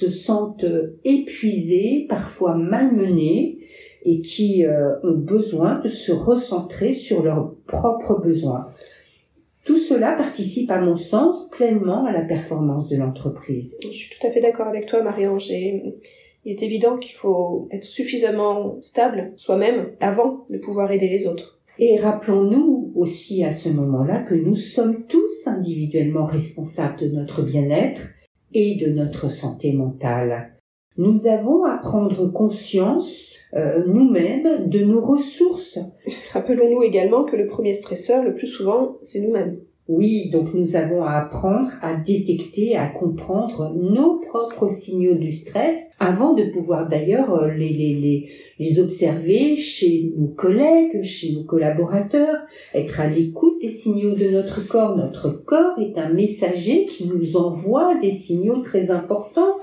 se 0.00 0.10
sentent 0.10 0.66
épuisés, 1.04 2.06
parfois 2.08 2.56
malmenés, 2.56 3.58
et 4.04 4.22
qui 4.22 4.64
euh, 4.64 4.96
ont 5.04 5.18
besoin 5.18 5.78
de 5.84 5.90
se 5.90 6.10
recentrer 6.10 6.94
sur 7.06 7.22
leurs 7.22 7.54
propres 7.68 8.20
besoins. 8.20 8.70
Tout 9.66 9.78
cela 9.88 10.16
participe, 10.16 10.68
à 10.68 10.80
mon 10.80 10.98
sens, 10.98 11.48
pleinement 11.50 12.06
à 12.06 12.12
la 12.12 12.22
performance 12.22 12.88
de 12.88 12.96
l'entreprise. 12.96 13.72
Je 13.84 13.88
suis 13.88 14.10
tout 14.18 14.26
à 14.26 14.32
fait 14.32 14.40
d'accord 14.40 14.66
avec 14.66 14.86
toi, 14.86 15.00
Marie-Ange. 15.00 15.48
Il 15.48 15.94
est 16.46 16.62
évident 16.62 16.96
qu'il 16.96 17.14
faut 17.18 17.68
être 17.70 17.84
suffisamment 17.84 18.80
stable 18.80 19.34
soi-même 19.36 19.90
avant 20.00 20.46
de 20.50 20.58
pouvoir 20.58 20.90
aider 20.90 21.08
les 21.08 21.28
autres. 21.28 21.59
Et 21.82 21.98
rappelons-nous 21.98 22.92
aussi 22.94 23.42
à 23.42 23.54
ce 23.56 23.70
moment-là 23.70 24.24
que 24.24 24.34
nous 24.34 24.56
sommes 24.74 25.06
tous 25.06 25.30
individuellement 25.46 26.26
responsables 26.26 27.00
de 27.00 27.08
notre 27.08 27.42
bien-être 27.42 28.02
et 28.52 28.76
de 28.76 28.92
notre 28.92 29.30
santé 29.30 29.72
mentale. 29.72 30.52
Nous 30.98 31.26
avons 31.26 31.64
à 31.64 31.78
prendre 31.78 32.26
conscience 32.26 33.08
euh, 33.54 33.82
nous-mêmes 33.86 34.68
de 34.68 34.84
nos 34.84 35.00
ressources. 35.00 35.78
Rappelons-nous 36.34 36.82
également 36.82 37.24
que 37.24 37.36
le 37.36 37.46
premier 37.46 37.78
stresseur, 37.78 38.22
le 38.22 38.34
plus 38.34 38.48
souvent, 38.48 38.98
c'est 39.10 39.20
nous-mêmes. 39.20 39.56
Oui, 39.88 40.28
donc 40.30 40.52
nous 40.52 40.76
avons 40.76 41.02
à 41.02 41.12
apprendre 41.12 41.70
à 41.80 41.96
détecter, 41.96 42.76
à 42.76 42.88
comprendre 42.88 43.74
nos 43.74 44.20
propres 44.28 44.68
signaux 44.82 45.14
du 45.14 45.32
stress 45.32 45.78
avant 46.00 46.32
de 46.34 46.44
pouvoir 46.44 46.88
d'ailleurs 46.88 47.32
euh, 47.34 47.52
les, 47.52 47.68
les, 47.68 48.28
les, 48.58 48.80
observer 48.80 49.56
chez 49.56 50.10
nos 50.16 50.28
collègues, 50.28 51.04
chez 51.04 51.32
nos 51.32 51.44
collaborateurs, 51.44 52.38
être 52.74 52.98
à 52.98 53.08
l'écoute 53.08 53.60
des 53.60 53.78
signaux 53.82 54.14
de 54.14 54.30
notre 54.30 54.66
corps. 54.66 54.96
Notre 54.96 55.28
corps 55.44 55.78
est 55.78 55.98
un 55.98 56.08
messager 56.08 56.86
qui 56.86 57.06
nous 57.06 57.36
envoie 57.36 58.00
des 58.00 58.18
signaux 58.26 58.62
très 58.62 58.90
importants 58.90 59.56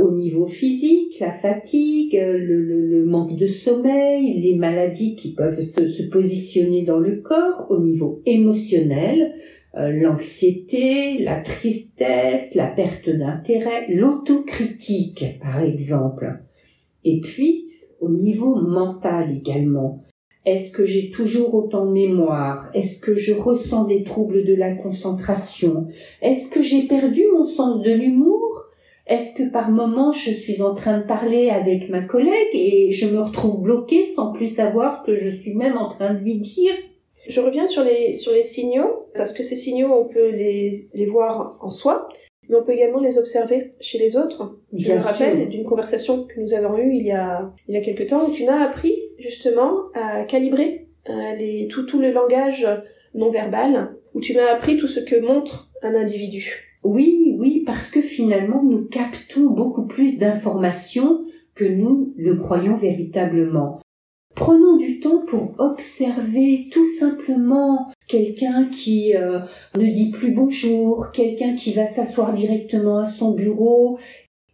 au 0.00 0.12
niveau 0.12 0.46
physique, 0.46 1.18
la 1.20 1.32
fatigue, 1.38 2.14
le, 2.14 3.04
manque 3.06 3.36
de 3.36 3.46
sommeil, 3.64 4.40
les 4.40 4.56
maladies 4.56 5.16
qui 5.16 5.32
peuvent 5.34 5.60
se, 5.60 6.02
positionner 6.10 6.82
dans 6.82 6.98
le 6.98 7.22
corps, 7.22 7.66
au 7.70 7.78
niveau 7.78 8.20
émotionnel, 8.26 9.22
euh, 9.22 9.65
l'anxiété, 9.76 11.18
la 11.18 11.42
tristesse, 11.42 12.54
la 12.54 12.66
perte 12.68 13.08
d'intérêt, 13.08 13.86
l'autocritique 13.88 15.24
par 15.40 15.60
exemple. 15.62 16.38
Et 17.04 17.20
puis 17.20 17.66
au 18.00 18.10
niveau 18.10 18.54
mental 18.56 19.36
également. 19.36 20.02
Est-ce 20.44 20.70
que 20.70 20.86
j'ai 20.86 21.10
toujours 21.10 21.54
autant 21.54 21.86
de 21.86 21.92
mémoire? 21.92 22.70
Est-ce 22.72 23.00
que 23.00 23.16
je 23.16 23.32
ressens 23.32 23.84
des 23.86 24.04
troubles 24.04 24.44
de 24.44 24.54
la 24.54 24.76
concentration? 24.76 25.88
Est-ce 26.22 26.48
que 26.50 26.62
j'ai 26.62 26.86
perdu 26.86 27.22
mon 27.32 27.46
sens 27.48 27.82
de 27.82 27.90
l'humour? 27.90 28.62
Est-ce 29.08 29.36
que 29.36 29.50
par 29.50 29.70
moment 29.70 30.12
je 30.12 30.30
suis 30.30 30.62
en 30.62 30.74
train 30.74 30.98
de 30.98 31.06
parler 31.06 31.50
avec 31.50 31.88
ma 31.88 32.02
collègue 32.02 32.54
et 32.54 32.92
je 32.92 33.06
me 33.06 33.20
retrouve 33.20 33.62
bloquée 33.62 34.12
sans 34.14 34.32
plus 34.32 34.54
savoir 34.54 35.02
que 35.04 35.16
je 35.16 35.36
suis 35.36 35.54
même 35.54 35.76
en 35.76 35.90
train 35.90 36.14
de 36.14 36.20
lui 36.20 36.38
dire 36.38 36.74
Je 37.28 37.40
reviens 37.40 37.66
sur 37.68 37.82
les, 37.82 38.16
sur 38.18 38.32
les 38.32 38.44
signaux, 38.54 39.06
parce 39.14 39.32
que 39.32 39.42
ces 39.42 39.56
signaux, 39.56 39.92
on 39.92 40.08
peut 40.08 40.30
les, 40.30 40.88
les 40.94 41.06
voir 41.06 41.58
en 41.60 41.70
soi, 41.70 42.08
mais 42.48 42.56
on 42.56 42.62
peut 42.62 42.72
également 42.72 43.00
les 43.00 43.18
observer 43.18 43.72
chez 43.80 43.98
les 43.98 44.16
autres. 44.16 44.56
je 44.72 44.92
me 44.92 44.98
rappelle 45.00 45.48
d'une 45.48 45.64
conversation 45.64 46.24
que 46.26 46.40
nous 46.40 46.52
avons 46.52 46.78
eue 46.78 46.94
il 46.94 47.06
y 47.06 47.12
a, 47.12 47.50
il 47.68 47.74
y 47.74 47.78
a 47.78 47.80
quelque 47.80 48.04
temps 48.04 48.28
où 48.28 48.32
tu 48.32 48.44
m'as 48.44 48.64
appris 48.64 48.94
justement 49.18 49.72
à 49.94 50.24
calibrer 50.24 50.86
euh, 51.08 51.34
les, 51.36 51.68
tout, 51.68 51.86
tout 51.86 51.98
le 51.98 52.12
langage 52.12 52.66
non 53.14 53.30
verbal, 53.30 53.96
où 54.14 54.20
tu 54.20 54.34
m'as 54.34 54.52
appris 54.52 54.78
tout 54.78 54.88
ce 54.88 55.00
que 55.00 55.20
montre 55.20 55.68
un 55.82 55.94
individu. 55.94 56.44
Oui, 56.84 57.34
oui, 57.38 57.64
parce 57.66 57.90
que 57.90 58.02
finalement, 58.02 58.62
nous 58.62 58.86
captons 58.86 59.50
beaucoup 59.50 59.86
plus 59.86 60.18
d'informations 60.18 61.24
que 61.54 61.64
nous 61.64 62.12
le 62.16 62.36
croyons 62.36 62.76
véritablement. 62.76 63.80
Prenons 64.36 64.76
du 64.76 64.85
temps 65.00 65.24
pour 65.26 65.54
observer 65.58 66.66
tout 66.72 66.98
simplement 66.98 67.92
quelqu'un 68.08 68.70
qui 68.82 69.14
euh, 69.14 69.40
ne 69.76 69.86
dit 69.86 70.10
plus 70.10 70.32
bonjour, 70.32 71.10
quelqu'un 71.12 71.56
qui 71.56 71.72
va 71.72 71.92
s'asseoir 71.94 72.34
directement 72.34 72.98
à 72.98 73.12
son 73.12 73.32
bureau 73.32 73.98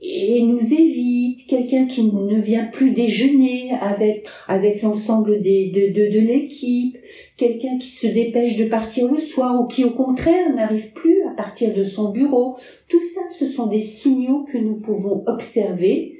et 0.02 0.42
nous 0.42 0.60
évite, 0.60 1.46
quelqu'un 1.46 1.86
qui 1.86 2.02
ne 2.02 2.40
vient 2.40 2.64
plus 2.72 2.90
déjeuner 2.90 3.70
avec, 3.80 4.24
avec 4.48 4.82
l'ensemble 4.82 5.40
de, 5.42 5.92
de, 5.92 6.12
de 6.12 6.18
l'équipe, 6.18 6.96
quelqu'un 7.36 7.78
qui 7.78 7.90
se 8.00 8.06
dépêche 8.08 8.56
de 8.56 8.64
partir 8.64 9.10
le 9.12 9.20
soir 9.26 9.60
ou 9.60 9.68
qui 9.68 9.84
au 9.84 9.90
contraire 9.90 10.52
n'arrive 10.54 10.92
plus 10.92 11.22
à 11.30 11.34
partir 11.36 11.72
de 11.72 11.84
son 11.84 12.10
bureau. 12.10 12.56
Tout 12.88 13.00
ça, 13.14 13.20
ce 13.38 13.52
sont 13.52 13.66
des 13.66 13.90
signaux 14.02 14.44
que 14.52 14.58
nous 14.58 14.80
pouvons 14.80 15.22
observer, 15.26 16.14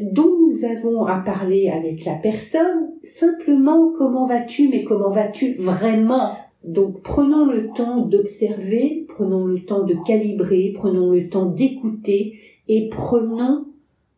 dont 0.00 0.34
nous 0.48 0.64
avons 0.64 1.04
à 1.04 1.18
parler 1.18 1.68
avec 1.68 2.04
la 2.06 2.14
personne. 2.14 2.87
Simplement, 3.20 3.92
comment 3.98 4.26
vas-tu, 4.26 4.68
mais 4.68 4.84
comment 4.84 5.10
vas-tu 5.10 5.54
vraiment 5.54 6.36
Donc 6.64 7.02
prenons 7.02 7.46
le 7.46 7.68
temps 7.76 8.02
d'observer, 8.06 9.06
prenons 9.08 9.46
le 9.46 9.64
temps 9.64 9.84
de 9.84 9.94
calibrer, 10.06 10.72
prenons 10.76 11.10
le 11.10 11.28
temps 11.28 11.46
d'écouter 11.46 12.34
et 12.68 12.88
prenons 12.90 13.66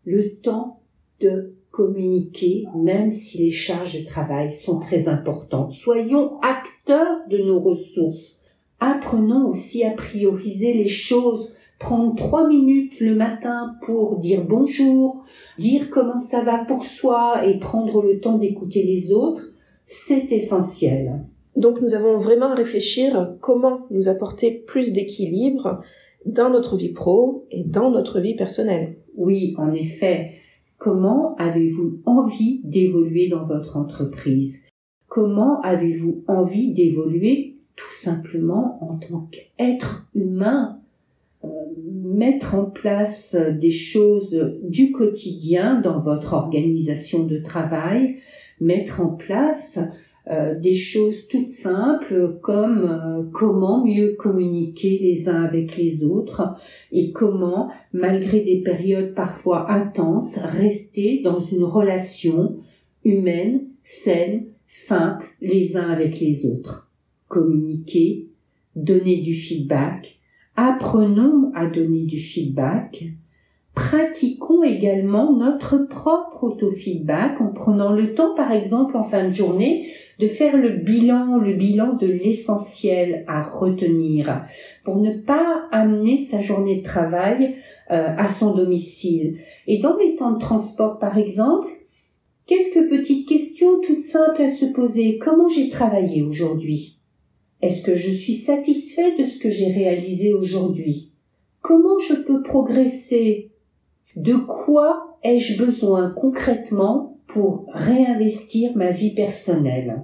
le 0.04 0.34
temps 0.42 0.80
de 1.20 1.54
communiquer, 1.70 2.64
même 2.74 3.14
si 3.14 3.38
les 3.38 3.52
charges 3.52 3.92
de 3.92 4.04
travail 4.04 4.56
sont 4.64 4.80
très 4.80 5.06
importantes. 5.06 5.72
Soyons 5.84 6.38
acteurs 6.40 7.20
de 7.28 7.38
nos 7.38 7.60
ressources. 7.60 8.36
Apprenons 8.80 9.48
aussi 9.48 9.84
à 9.84 9.92
prioriser 9.92 10.74
les 10.74 10.88
choses. 10.88 11.52
Prendre 11.80 12.14
trois 12.14 12.46
minutes 12.46 13.00
le 13.00 13.14
matin 13.14 13.74
pour 13.86 14.20
dire 14.20 14.44
bonjour, 14.46 15.24
dire 15.58 15.88
comment 15.90 16.20
ça 16.30 16.42
va 16.42 16.66
pour 16.66 16.84
soi 17.00 17.46
et 17.46 17.58
prendre 17.58 18.02
le 18.02 18.20
temps 18.20 18.36
d'écouter 18.36 18.82
les 18.82 19.10
autres, 19.10 19.42
c'est 20.06 20.30
essentiel. 20.30 21.24
Donc 21.56 21.80
nous 21.80 21.94
avons 21.94 22.18
vraiment 22.18 22.50
à 22.50 22.54
réfléchir 22.54 23.34
comment 23.40 23.86
nous 23.90 24.08
apporter 24.08 24.62
plus 24.66 24.92
d'équilibre 24.92 25.80
dans 26.26 26.50
notre 26.50 26.76
vie 26.76 26.92
pro 26.92 27.46
et 27.50 27.64
dans 27.64 27.90
notre 27.90 28.20
vie 28.20 28.36
personnelle. 28.36 28.96
Oui, 29.16 29.54
en 29.56 29.72
effet. 29.72 30.32
Comment 30.78 31.34
avez-vous 31.36 32.00
envie 32.04 32.60
d'évoluer 32.62 33.28
dans 33.28 33.46
votre 33.46 33.78
entreprise? 33.78 34.54
Comment 35.08 35.60
avez-vous 35.62 36.24
envie 36.28 36.74
d'évoluer 36.74 37.56
tout 37.74 38.04
simplement 38.04 38.78
en 38.82 38.98
tant 38.98 39.28
qu'être 39.32 40.06
humain? 40.14 40.79
Mettre 42.04 42.54
en 42.54 42.64
place 42.66 43.34
des 43.34 43.72
choses 43.72 44.58
du 44.62 44.92
quotidien 44.92 45.80
dans 45.80 46.00
votre 46.00 46.34
organisation 46.34 47.24
de 47.24 47.38
travail, 47.38 48.16
mettre 48.60 49.00
en 49.00 49.16
place 49.16 49.78
euh, 50.30 50.54
des 50.60 50.76
choses 50.76 51.16
toutes 51.28 51.54
simples 51.62 52.38
comme 52.42 52.84
euh, 52.84 53.22
comment 53.32 53.84
mieux 53.84 54.16
communiquer 54.18 54.98
les 54.98 55.28
uns 55.28 55.42
avec 55.44 55.76
les 55.78 56.04
autres 56.04 56.56
et 56.92 57.10
comment, 57.10 57.70
malgré 57.92 58.40
des 58.40 58.60
périodes 58.60 59.14
parfois 59.14 59.72
intenses, 59.72 60.32
rester 60.36 61.22
dans 61.24 61.40
une 61.40 61.64
relation 61.64 62.58
humaine, 63.02 63.62
saine, 64.04 64.44
simple 64.86 65.26
les 65.40 65.74
uns 65.74 65.90
avec 65.90 66.20
les 66.20 66.44
autres. 66.44 66.88
Communiquer, 67.28 68.26
donner 68.76 69.22
du 69.22 69.34
feedback, 69.34 70.19
apprenons 70.68 71.52
à 71.54 71.66
donner 71.66 72.02
du 72.02 72.20
feedback, 72.20 73.02
pratiquons 73.74 74.62
également 74.62 75.32
notre 75.32 75.78
propre 75.78 76.44
auto-feedback 76.44 77.40
en 77.40 77.52
prenant 77.52 77.92
le 77.92 78.14
temps, 78.14 78.34
par 78.34 78.52
exemple, 78.52 78.94
en 78.94 79.04
fin 79.04 79.28
de 79.28 79.34
journée, 79.34 79.86
de 80.18 80.28
faire 80.28 80.58
le 80.58 80.70
bilan, 80.70 81.38
le 81.38 81.54
bilan 81.54 81.94
de 81.94 82.06
l'essentiel 82.06 83.24
à 83.26 83.42
retenir 83.42 84.44
pour 84.84 84.96
ne 84.96 85.12
pas 85.12 85.62
amener 85.72 86.28
sa 86.30 86.42
journée 86.42 86.82
de 86.82 86.84
travail 86.84 87.56
euh, 87.90 88.14
à 88.18 88.34
son 88.38 88.54
domicile. 88.54 89.38
Et 89.66 89.78
dans 89.78 89.96
les 89.96 90.16
temps 90.16 90.32
de 90.32 90.40
transport, 90.40 90.98
par 90.98 91.16
exemple, 91.16 91.68
quelques 92.46 92.90
petites 92.90 93.26
questions 93.26 93.80
toutes 93.86 94.10
simples 94.12 94.42
à 94.42 94.56
se 94.56 94.66
poser. 94.66 95.18
Comment 95.24 95.48
j'ai 95.48 95.70
travaillé 95.70 96.22
aujourd'hui? 96.22 96.99
Est-ce 97.62 97.82
que 97.82 97.94
je 97.94 98.10
suis 98.10 98.42
satisfait 98.46 99.16
de 99.18 99.26
ce 99.30 99.38
que 99.38 99.50
j'ai 99.50 99.72
réalisé 99.72 100.32
aujourd'hui? 100.32 101.10
Comment 101.62 101.98
je 102.08 102.14
peux 102.14 102.42
progresser? 102.42 103.50
De 104.16 104.34
quoi 104.34 105.18
ai-je 105.22 105.58
besoin 105.62 106.10
concrètement 106.10 107.18
pour 107.28 107.66
réinvestir 107.72 108.76
ma 108.76 108.92
vie 108.92 109.14
personnelle? 109.14 110.02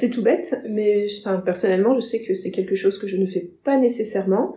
C'est 0.00 0.10
tout 0.10 0.22
bête, 0.22 0.56
mais 0.68 1.06
personnellement, 1.44 1.94
je 1.96 2.00
sais 2.00 2.22
que 2.22 2.34
c'est 2.36 2.50
quelque 2.50 2.76
chose 2.76 2.98
que 2.98 3.08
je 3.08 3.16
ne 3.16 3.26
fais 3.26 3.50
pas 3.64 3.78
nécessairement. 3.78 4.54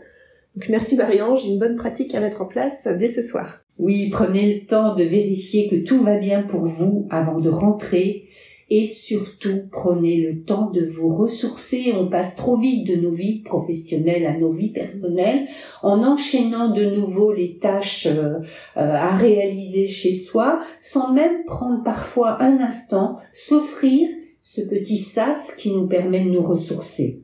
Donc 0.55 0.69
merci 0.69 0.95
Marianne, 0.95 1.37
j'ai 1.37 1.49
une 1.49 1.59
bonne 1.59 1.75
pratique 1.75 2.13
à 2.13 2.19
mettre 2.19 2.41
en 2.41 2.45
place 2.45 2.87
dès 2.99 3.13
ce 3.13 3.23
soir. 3.23 3.63
Oui, 3.79 4.09
prenez 4.11 4.53
le 4.53 4.67
temps 4.67 4.95
de 4.95 5.03
vérifier 5.03 5.69
que 5.69 5.87
tout 5.87 6.03
va 6.03 6.17
bien 6.17 6.43
pour 6.43 6.67
vous 6.67 7.07
avant 7.09 7.39
de 7.39 7.49
rentrer 7.49 8.25
et 8.73 8.95
surtout 9.05 9.63
prenez 9.69 10.21
le 10.21 10.43
temps 10.45 10.71
de 10.71 10.85
vous 10.97 11.13
ressourcer. 11.13 11.91
On 11.93 12.07
passe 12.07 12.33
trop 12.37 12.57
vite 12.57 12.87
de 12.87 12.95
nos 12.95 13.11
vies 13.11 13.41
professionnelles 13.43 14.25
à 14.25 14.37
nos 14.37 14.53
vies 14.53 14.71
personnelles 14.71 15.45
en 15.83 16.01
enchaînant 16.01 16.73
de 16.73 16.85
nouveau 16.85 17.33
les 17.33 17.57
tâches 17.57 18.05
euh, 18.05 18.39
euh, 18.77 18.95
à 18.95 19.17
réaliser 19.17 19.89
chez 19.89 20.19
soi 20.31 20.63
sans 20.93 21.11
même 21.11 21.43
prendre 21.43 21.83
parfois 21.83 22.41
un 22.41 22.61
instant, 22.61 23.17
s'offrir 23.49 24.07
ce 24.55 24.61
petit 24.61 25.05
sas 25.13 25.39
qui 25.57 25.71
nous 25.71 25.87
permet 25.87 26.23
de 26.23 26.29
nous 26.29 26.43
ressourcer. 26.43 27.19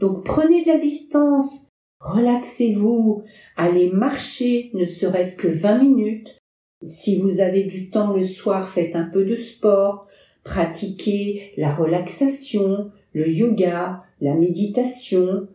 Donc 0.00 0.24
prenez 0.24 0.64
de 0.64 0.68
la 0.68 0.80
distance, 0.80 1.48
relaxez-vous, 2.00 3.22
allez 3.56 3.88
marcher 3.90 4.72
ne 4.74 4.84
serait-ce 4.84 5.36
que 5.36 5.46
20 5.46 5.78
minutes. 5.78 6.28
Si 7.02 7.20
vous 7.20 7.38
avez 7.38 7.64
du 7.64 7.90
temps 7.90 8.12
le 8.12 8.26
soir, 8.26 8.72
faites 8.72 8.96
un 8.96 9.08
peu 9.12 9.24
de 9.24 9.36
sport, 9.36 10.07
pratiquez 10.48 11.52
la 11.56 11.74
relaxation, 11.74 12.90
le 13.12 13.28
yoga, 13.28 14.02
la 14.20 14.34
méditation. 14.34 15.46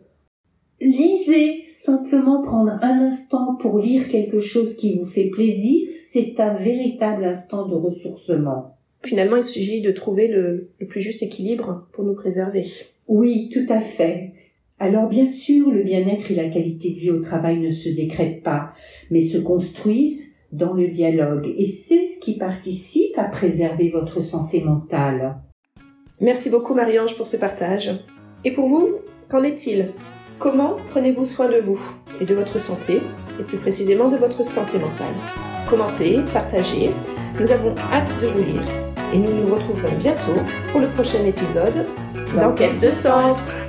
Lisez, 0.80 1.64
simplement 1.84 2.42
prendre 2.42 2.78
un 2.82 3.12
instant 3.12 3.56
pour 3.60 3.78
lire 3.78 4.08
quelque 4.08 4.40
chose 4.40 4.76
qui 4.76 4.96
vous 4.96 5.06
fait 5.06 5.30
plaisir, 5.30 5.88
c'est 6.12 6.38
un 6.38 6.54
véritable 6.54 7.24
instant 7.24 7.66
de 7.66 7.74
ressourcement. 7.74 8.76
Finalement, 9.04 9.36
il 9.36 9.44
s'agit 9.44 9.82
de 9.82 9.90
trouver 9.90 10.28
le, 10.28 10.70
plus 10.88 11.02
juste 11.02 11.22
équilibre 11.22 11.88
pour 11.92 12.04
nous 12.04 12.14
préserver. 12.14 12.66
Oui, 13.08 13.50
tout 13.52 13.70
à 13.70 13.80
fait. 13.80 14.32
Alors 14.78 15.08
bien 15.08 15.30
sûr, 15.44 15.70
le 15.70 15.82
bien-être 15.82 16.30
et 16.30 16.34
la 16.34 16.48
qualité 16.48 16.90
de 16.90 16.98
vie 16.98 17.10
au 17.10 17.20
travail 17.20 17.58
ne 17.58 17.72
se 17.72 17.88
décrètent 17.88 18.42
pas, 18.42 18.72
mais 19.10 19.28
se 19.28 19.38
construisent 19.38 20.22
dans 20.52 20.72
le 20.72 20.88
dialogue. 20.88 21.46
Et 21.58 21.78
c'est 21.88 22.13
ce 22.13 22.13
qui 22.24 22.38
participe 22.38 23.18
à 23.18 23.24
préserver 23.24 23.90
votre 23.90 24.22
santé 24.22 24.62
mentale. 24.62 25.36
Merci 26.20 26.48
beaucoup 26.48 26.74
Marie-Ange 26.74 27.16
pour 27.16 27.26
ce 27.26 27.36
partage. 27.36 27.90
Et 28.44 28.52
pour 28.52 28.68
vous, 28.68 28.88
qu'en 29.30 29.42
est-il? 29.42 29.92
Comment 30.38 30.76
prenez-vous 30.90 31.26
soin 31.26 31.48
de 31.48 31.60
vous 31.60 31.80
et 32.20 32.24
de 32.24 32.34
votre 32.34 32.58
santé, 32.58 33.00
et 33.38 33.42
plus 33.42 33.58
précisément 33.58 34.08
de 34.08 34.16
votre 34.16 34.42
santé 34.44 34.78
mentale? 34.78 35.14
Commentez, 35.68 36.20
partagez. 36.32 36.90
Nous 37.40 37.50
avons 37.50 37.74
hâte 37.92 38.12
de 38.20 38.28
vous 38.28 38.44
lire 38.44 38.64
et 39.12 39.18
nous 39.18 39.32
nous 39.32 39.54
retrouverons 39.54 39.96
bientôt 39.98 40.40
pour 40.70 40.80
le 40.80 40.88
prochain 40.88 41.24
épisode 41.24 41.86
d'Enquête 42.34 42.80
de 42.80 42.88
sens. 43.02 43.63